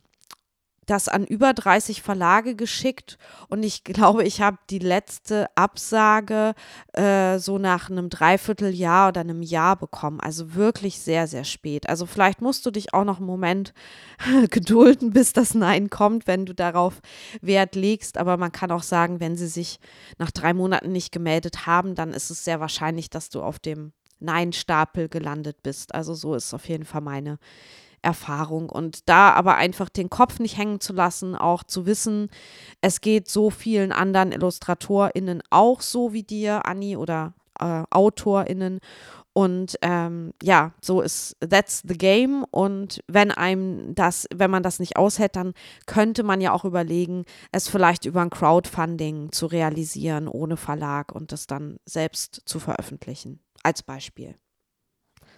[0.88, 3.18] das an über 30 Verlage geschickt
[3.50, 6.54] und ich glaube, ich habe die letzte Absage
[6.94, 10.20] äh, so nach einem Dreivierteljahr oder einem Jahr bekommen.
[10.20, 11.88] Also wirklich sehr, sehr spät.
[11.88, 13.74] Also vielleicht musst du dich auch noch einen Moment
[14.50, 17.02] gedulden, bis das Nein kommt, wenn du darauf
[17.42, 18.18] Wert legst.
[18.18, 19.80] Aber man kann auch sagen, wenn sie sich
[20.18, 23.94] nach drei Monaten nicht gemeldet haben, dann ist es sehr wahrscheinlich, dass du auf dem
[24.20, 25.94] Nein-Stapel gelandet bist.
[25.94, 27.40] Also so ist auf jeden Fall meine
[28.02, 28.70] Erfahrung.
[28.70, 32.30] Und da aber einfach den Kopf nicht hängen zu lassen, auch zu wissen,
[32.82, 38.80] es geht so vielen anderen IllustratorInnen auch so wie dir, Anni, oder äh, AutorInnen.
[39.34, 42.44] Und ähm, ja, so ist that's the game.
[42.52, 45.54] Und wenn einem das, wenn man das nicht aushält, dann
[45.86, 51.32] könnte man ja auch überlegen, es vielleicht über ein Crowdfunding zu realisieren ohne Verlag und
[51.32, 53.40] das dann selbst zu veröffentlichen.
[53.64, 54.36] Als Beispiel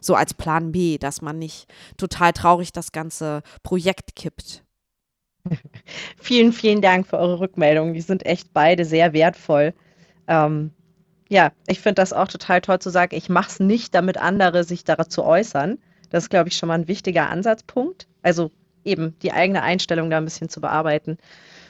[0.06, 4.64] so als Plan B, dass man nicht total traurig das ganze Projekt kippt.
[6.22, 7.94] vielen, vielen Dank für eure Rückmeldungen.
[7.94, 9.74] Die sind echt beide sehr wertvoll.
[10.28, 10.72] Ähm,
[11.30, 14.64] ja, ich finde das auch total toll zu sagen, ich mache es nicht, damit andere
[14.64, 15.80] sich dazu äußern.
[16.10, 18.08] Das ist, glaube ich, schon mal ein wichtiger Ansatzpunkt.
[18.22, 18.52] Also
[18.86, 21.18] eben die eigene Einstellung da ein bisschen zu bearbeiten.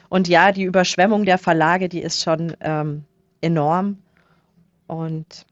[0.08, 3.04] Und ja, die Überschwemmung der Verlage, die ist schon ähm,
[3.40, 3.98] enorm.
[4.86, 5.46] Und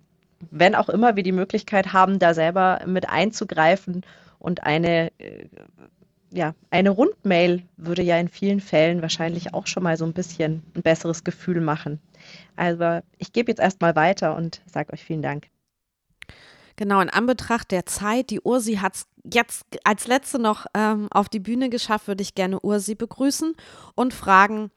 [0.50, 4.02] wenn auch immer wir die Möglichkeit haben, da selber mit einzugreifen
[4.38, 5.46] und eine, äh,
[6.30, 10.62] ja, eine Rundmail würde ja in vielen Fällen wahrscheinlich auch schon mal so ein bisschen
[10.74, 12.00] ein besseres Gefühl machen.
[12.56, 15.48] Also ich gebe jetzt erstmal weiter und sage euch vielen Dank.
[16.76, 21.28] Genau, in Anbetracht der Zeit, die Ursi hat es jetzt als letzte noch ähm, auf
[21.28, 23.54] die Bühne geschafft, würde ich gerne Ursi begrüßen
[23.94, 24.70] und fragen,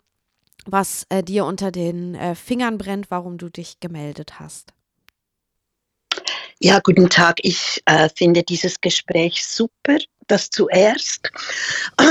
[0.66, 4.74] was äh, dir unter den äh, Fingern brennt, warum du dich gemeldet hast.
[6.62, 7.40] Ja, guten Tag.
[7.44, 9.98] Ich äh, finde dieses Gespräch super.
[10.28, 11.30] Das zuerst.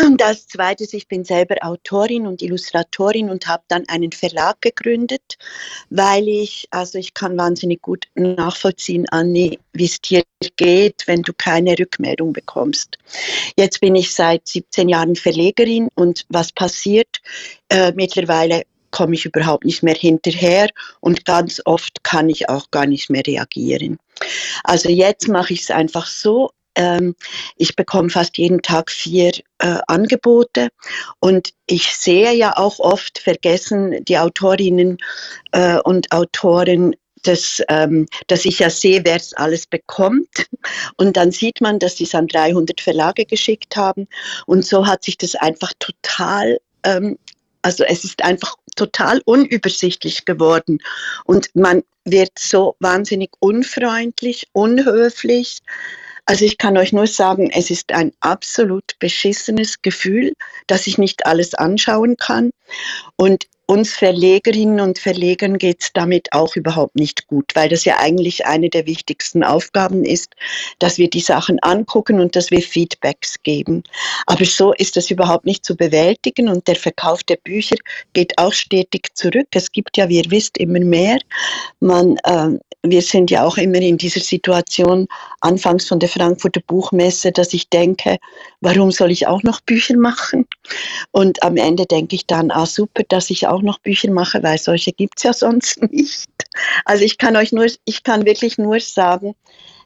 [0.05, 5.37] Und als zweites, ich bin selber Autorin und Illustratorin und habe dann einen Verlag gegründet,
[5.91, 10.23] weil ich, also ich kann wahnsinnig gut nachvollziehen, Anni, wie es dir
[10.57, 12.99] geht, wenn du keine Rückmeldung bekommst.
[13.57, 17.21] Jetzt bin ich seit 17 Jahren Verlegerin und was passiert?
[17.69, 18.63] Äh, mittlerweile
[18.95, 20.69] komme ich überhaupt nicht mehr hinterher
[21.01, 23.99] und ganz oft kann ich auch gar nicht mehr reagieren.
[24.63, 27.17] Also jetzt mache ich es einfach so, ähm,
[27.57, 30.69] ich bekomme fast jeden Tag vier äh, Angebote
[31.19, 34.99] und ich sehe ja auch oft, vergessen die Autorinnen
[35.51, 40.47] äh, und Autoren, dass, ähm, dass ich ja sehe, wer es alles bekommt.
[40.99, 44.07] Und dann sieht man, dass sie es an 300 Verlage geschickt haben.
[44.47, 47.19] Und so hat sich das einfach total, ähm,
[47.65, 50.81] also es ist einfach total unübersichtlich geworden.
[51.25, 55.61] Und man wird so wahnsinnig unfreundlich, unhöflich.
[56.27, 60.35] Also ich kann euch nur sagen, es ist ein absolut beschissenes Gefühl,
[60.67, 62.51] dass ich nicht alles anschauen kann.
[63.17, 67.99] Und uns Verlegerinnen und Verlegern geht es damit auch überhaupt nicht gut, weil das ja
[67.99, 70.35] eigentlich eine der wichtigsten Aufgaben ist,
[70.79, 73.83] dass wir die Sachen angucken und dass wir Feedbacks geben.
[74.27, 77.77] Aber so ist das überhaupt nicht zu bewältigen und der Verkauf der Bücher
[78.13, 79.49] geht auch stetig zurück.
[79.53, 81.19] Es gibt ja, wie ihr wisst, immer mehr.
[81.81, 85.07] Man, äh, wir sind ja auch immer in dieser Situation
[85.45, 88.19] anfangs von der Frankfurter Buchmesse, dass ich denke,
[88.61, 90.47] warum soll ich auch noch Bücher machen?
[91.13, 94.59] Und am Ende denke ich dann, ah super, dass ich auch noch Bücher mache, weil
[94.59, 96.31] solche gibt es ja sonst nicht.
[96.85, 99.35] Also ich kann euch nur, ich kann wirklich nur sagen,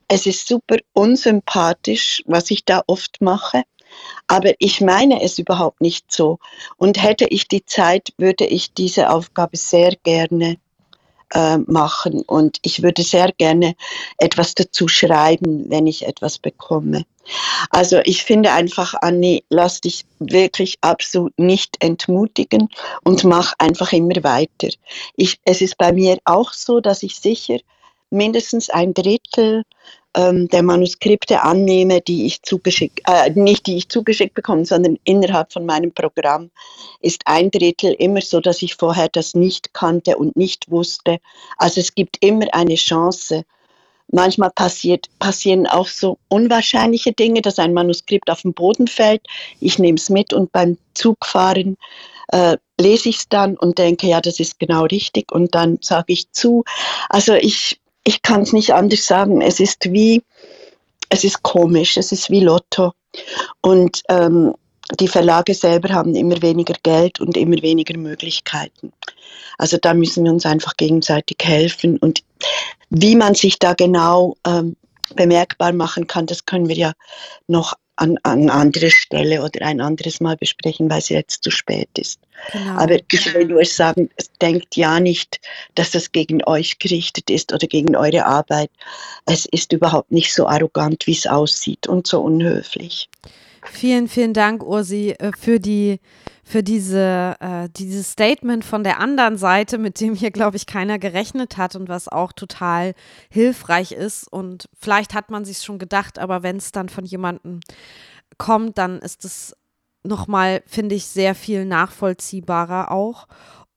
[0.06, 3.64] es ist super unsympathisch, was ich da oft mache.
[4.26, 6.38] Aber ich meine es überhaupt nicht so.
[6.76, 10.58] Und hätte ich die Zeit, würde ich diese Aufgabe sehr gerne
[11.34, 12.22] äh, machen.
[12.22, 13.74] Und ich würde sehr gerne
[14.18, 17.04] etwas dazu schreiben, wenn ich etwas bekomme.
[17.70, 22.68] Also ich finde einfach, Anni, lass dich wirklich absolut nicht entmutigen
[23.04, 24.68] und mach einfach immer weiter.
[25.16, 27.58] Ich, es ist bei mir auch so, dass ich sicher
[28.10, 29.64] mindestens ein Drittel
[30.14, 35.52] ähm, der Manuskripte annehme, die ich zugeschickt, äh, nicht die ich zugeschickt bekomme, sondern innerhalb
[35.52, 36.50] von meinem Programm
[37.00, 41.18] ist ein Drittel immer so, dass ich vorher das nicht kannte und nicht wusste.
[41.56, 43.44] Also es gibt immer eine Chance.
[44.10, 49.20] Manchmal passiert, passieren auch so unwahrscheinliche Dinge, dass ein Manuskript auf den Boden fällt.
[49.60, 51.76] Ich nehme es mit und beim Zugfahren
[52.28, 56.12] äh, lese ich es dann und denke, ja, das ist genau richtig und dann sage
[56.12, 56.64] ich zu.
[57.10, 59.42] Also ich, ich kann es nicht anders sagen.
[59.42, 60.22] Es ist wie,
[61.10, 62.92] es ist komisch, es ist wie Lotto.
[63.60, 64.54] Und ähm,
[64.98, 68.94] die Verlage selber haben immer weniger Geld und immer weniger Möglichkeiten.
[69.58, 71.98] Also da müssen wir uns einfach gegenseitig helfen.
[71.98, 72.22] Und
[72.88, 74.76] wie man sich da genau ähm,
[75.14, 76.92] bemerkbar machen kann, das können wir ja
[77.46, 81.88] noch an, an anderer Stelle oder ein anderes Mal besprechen, weil es jetzt zu spät
[81.98, 82.20] ist.
[82.52, 82.78] Genau.
[82.78, 84.08] Aber ich will nur sagen,
[84.40, 85.40] denkt ja nicht,
[85.74, 88.70] dass das gegen euch gerichtet ist oder gegen eure Arbeit.
[89.26, 93.08] Es ist überhaupt nicht so arrogant, wie es aussieht und so unhöflich.
[93.64, 96.00] Vielen, vielen Dank, Ursi, äh, für die
[96.48, 100.98] für diese, äh, dieses Statement von der anderen Seite, mit dem hier, glaube ich, keiner
[100.98, 102.94] gerechnet hat und was auch total
[103.28, 104.26] hilfreich ist.
[104.32, 107.60] Und vielleicht hat man sich schon gedacht, aber wenn es dann von jemandem
[108.38, 109.54] kommt, dann ist es
[110.04, 113.28] nochmal, finde ich, sehr viel nachvollziehbarer auch.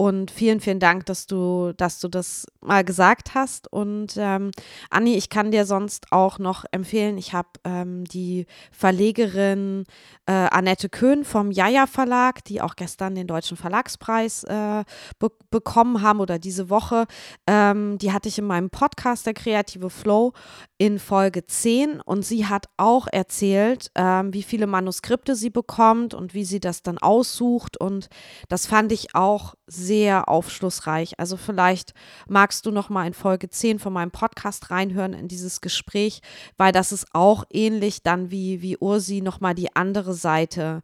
[0.02, 3.72] Und vielen, vielen Dank, dass du, dass du das mal gesagt hast.
[3.72, 4.50] Und ähm,
[4.90, 9.84] Anni, ich kann dir sonst auch noch empfehlen, ich habe ähm, die Verlegerin
[10.26, 14.84] äh, Annette Köhn vom Jaja Verlag, die auch gestern den Deutschen Verlagspreis äh,
[15.20, 17.06] be bekommen haben oder diese Woche.
[17.46, 20.32] Ähm, die hatte ich in meinem Podcast, der Kreative Flow,
[20.78, 22.00] in Folge 10.
[22.00, 26.84] Und sie hat auch erzählt, ähm, wie viele Manuskripte sie bekommt und wie sie das
[26.84, 27.76] dann aussucht.
[27.76, 28.08] Und
[28.48, 31.20] das fand ich auch sehr sehr aufschlussreich.
[31.20, 31.94] Also vielleicht
[32.30, 36.22] magst du noch mal in Folge 10 von meinem Podcast reinhören in dieses Gespräch,
[36.56, 40.82] weil das ist auch ähnlich dann wie, wie Ursi noch mal die andere Seite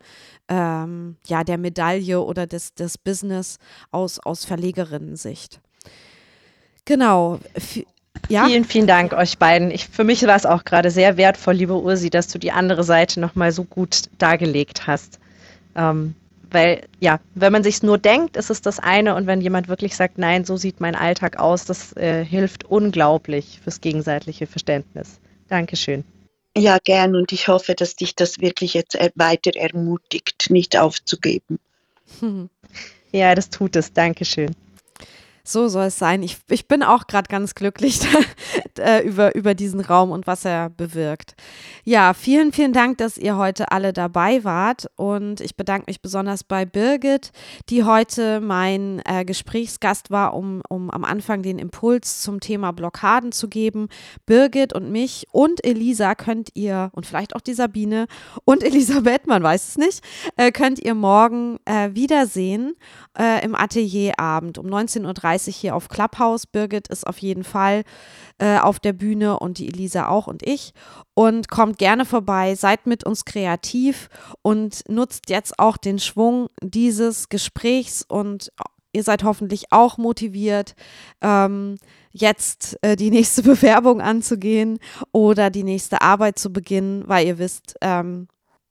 [0.49, 3.59] ähm, ja, der Medaille oder des, des Business
[3.91, 5.61] aus, aus Verlegerinnen-Sicht.
[6.83, 7.39] Genau.
[8.27, 8.45] Ja?
[8.47, 9.71] Vielen, vielen Dank euch beiden.
[9.71, 12.83] Ich, für mich war es auch gerade sehr wertvoll, liebe Ursi, dass du die andere
[12.83, 15.19] Seite noch mal so gut dargelegt hast.
[15.75, 16.13] Ähm,
[16.51, 19.95] weil ja, wenn man sich nur denkt, ist es das eine und wenn jemand wirklich
[19.95, 25.19] sagt, nein, so sieht mein Alltag aus, das äh, hilft unglaublich fürs gegenseitige Verständnis.
[25.47, 26.03] Dankeschön.
[26.57, 31.59] Ja, gern und ich hoffe, dass dich das wirklich jetzt weiter ermutigt, nicht aufzugeben.
[33.13, 33.93] Ja, das tut es.
[33.93, 34.53] Dankeschön.
[35.47, 36.23] So soll es sein.
[36.23, 38.01] Ich, ich bin auch gerade ganz glücklich
[38.79, 41.35] äh, über, über diesen Raum und was er bewirkt.
[41.85, 44.89] Ja, vielen, vielen Dank, dass ihr heute alle dabei wart.
[44.97, 47.31] Und ich bedanke mich besonders bei Birgit,
[47.69, 53.31] die heute mein äh, Gesprächsgast war, um, um am Anfang den Impuls zum Thema Blockaden
[53.31, 53.87] zu geben.
[54.25, 58.07] Birgit und mich und Elisa könnt ihr, und vielleicht auch die Sabine
[58.43, 60.03] und Elisabeth, man weiß es nicht,
[60.35, 62.75] äh, könnt ihr morgen äh, wiedersehen
[63.17, 66.47] äh, im Atelierabend um 19.30 Uhr fleißig hier auf Clubhouse.
[66.47, 67.83] Birgit ist auf jeden Fall
[68.39, 70.73] äh, auf der Bühne und die Elisa auch und ich.
[71.13, 74.09] Und kommt gerne vorbei, seid mit uns kreativ
[74.41, 78.51] und nutzt jetzt auch den Schwung dieses Gesprächs und
[78.93, 80.73] ihr seid hoffentlich auch motiviert,
[81.21, 81.77] ähm,
[82.11, 84.79] jetzt äh, die nächste Bewerbung anzugehen
[85.11, 88.27] oder die nächste Arbeit zu beginnen, weil ihr wisst, ähm,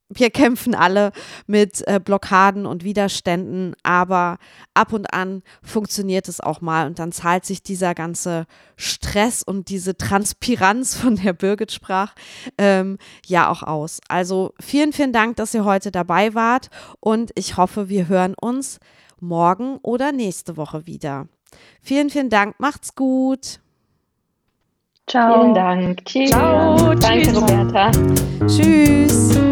[0.08, 1.12] wir kämpfen alle
[1.46, 4.38] mit äh, Blockaden und Widerständen, aber
[4.74, 8.46] ab und an funktioniert es auch mal und dann zahlt sich dieser ganze
[8.76, 12.14] Stress und diese Transpiranz, von der Birgit sprach,
[12.58, 14.00] ähm, ja auch aus.
[14.08, 18.78] Also vielen, vielen Dank, dass ihr heute dabei wart und ich hoffe, wir hören uns
[19.20, 21.26] morgen oder nächste Woche wieder.
[21.80, 23.60] Vielen, vielen Dank, macht's gut.
[25.08, 25.40] Ciao.
[25.40, 26.04] Vielen Dank.
[26.04, 26.30] Tschüss.
[26.30, 26.94] Ciao.
[26.94, 27.36] Danke, Tschüss.
[27.36, 27.90] Roberta.
[28.46, 29.45] Tschüss.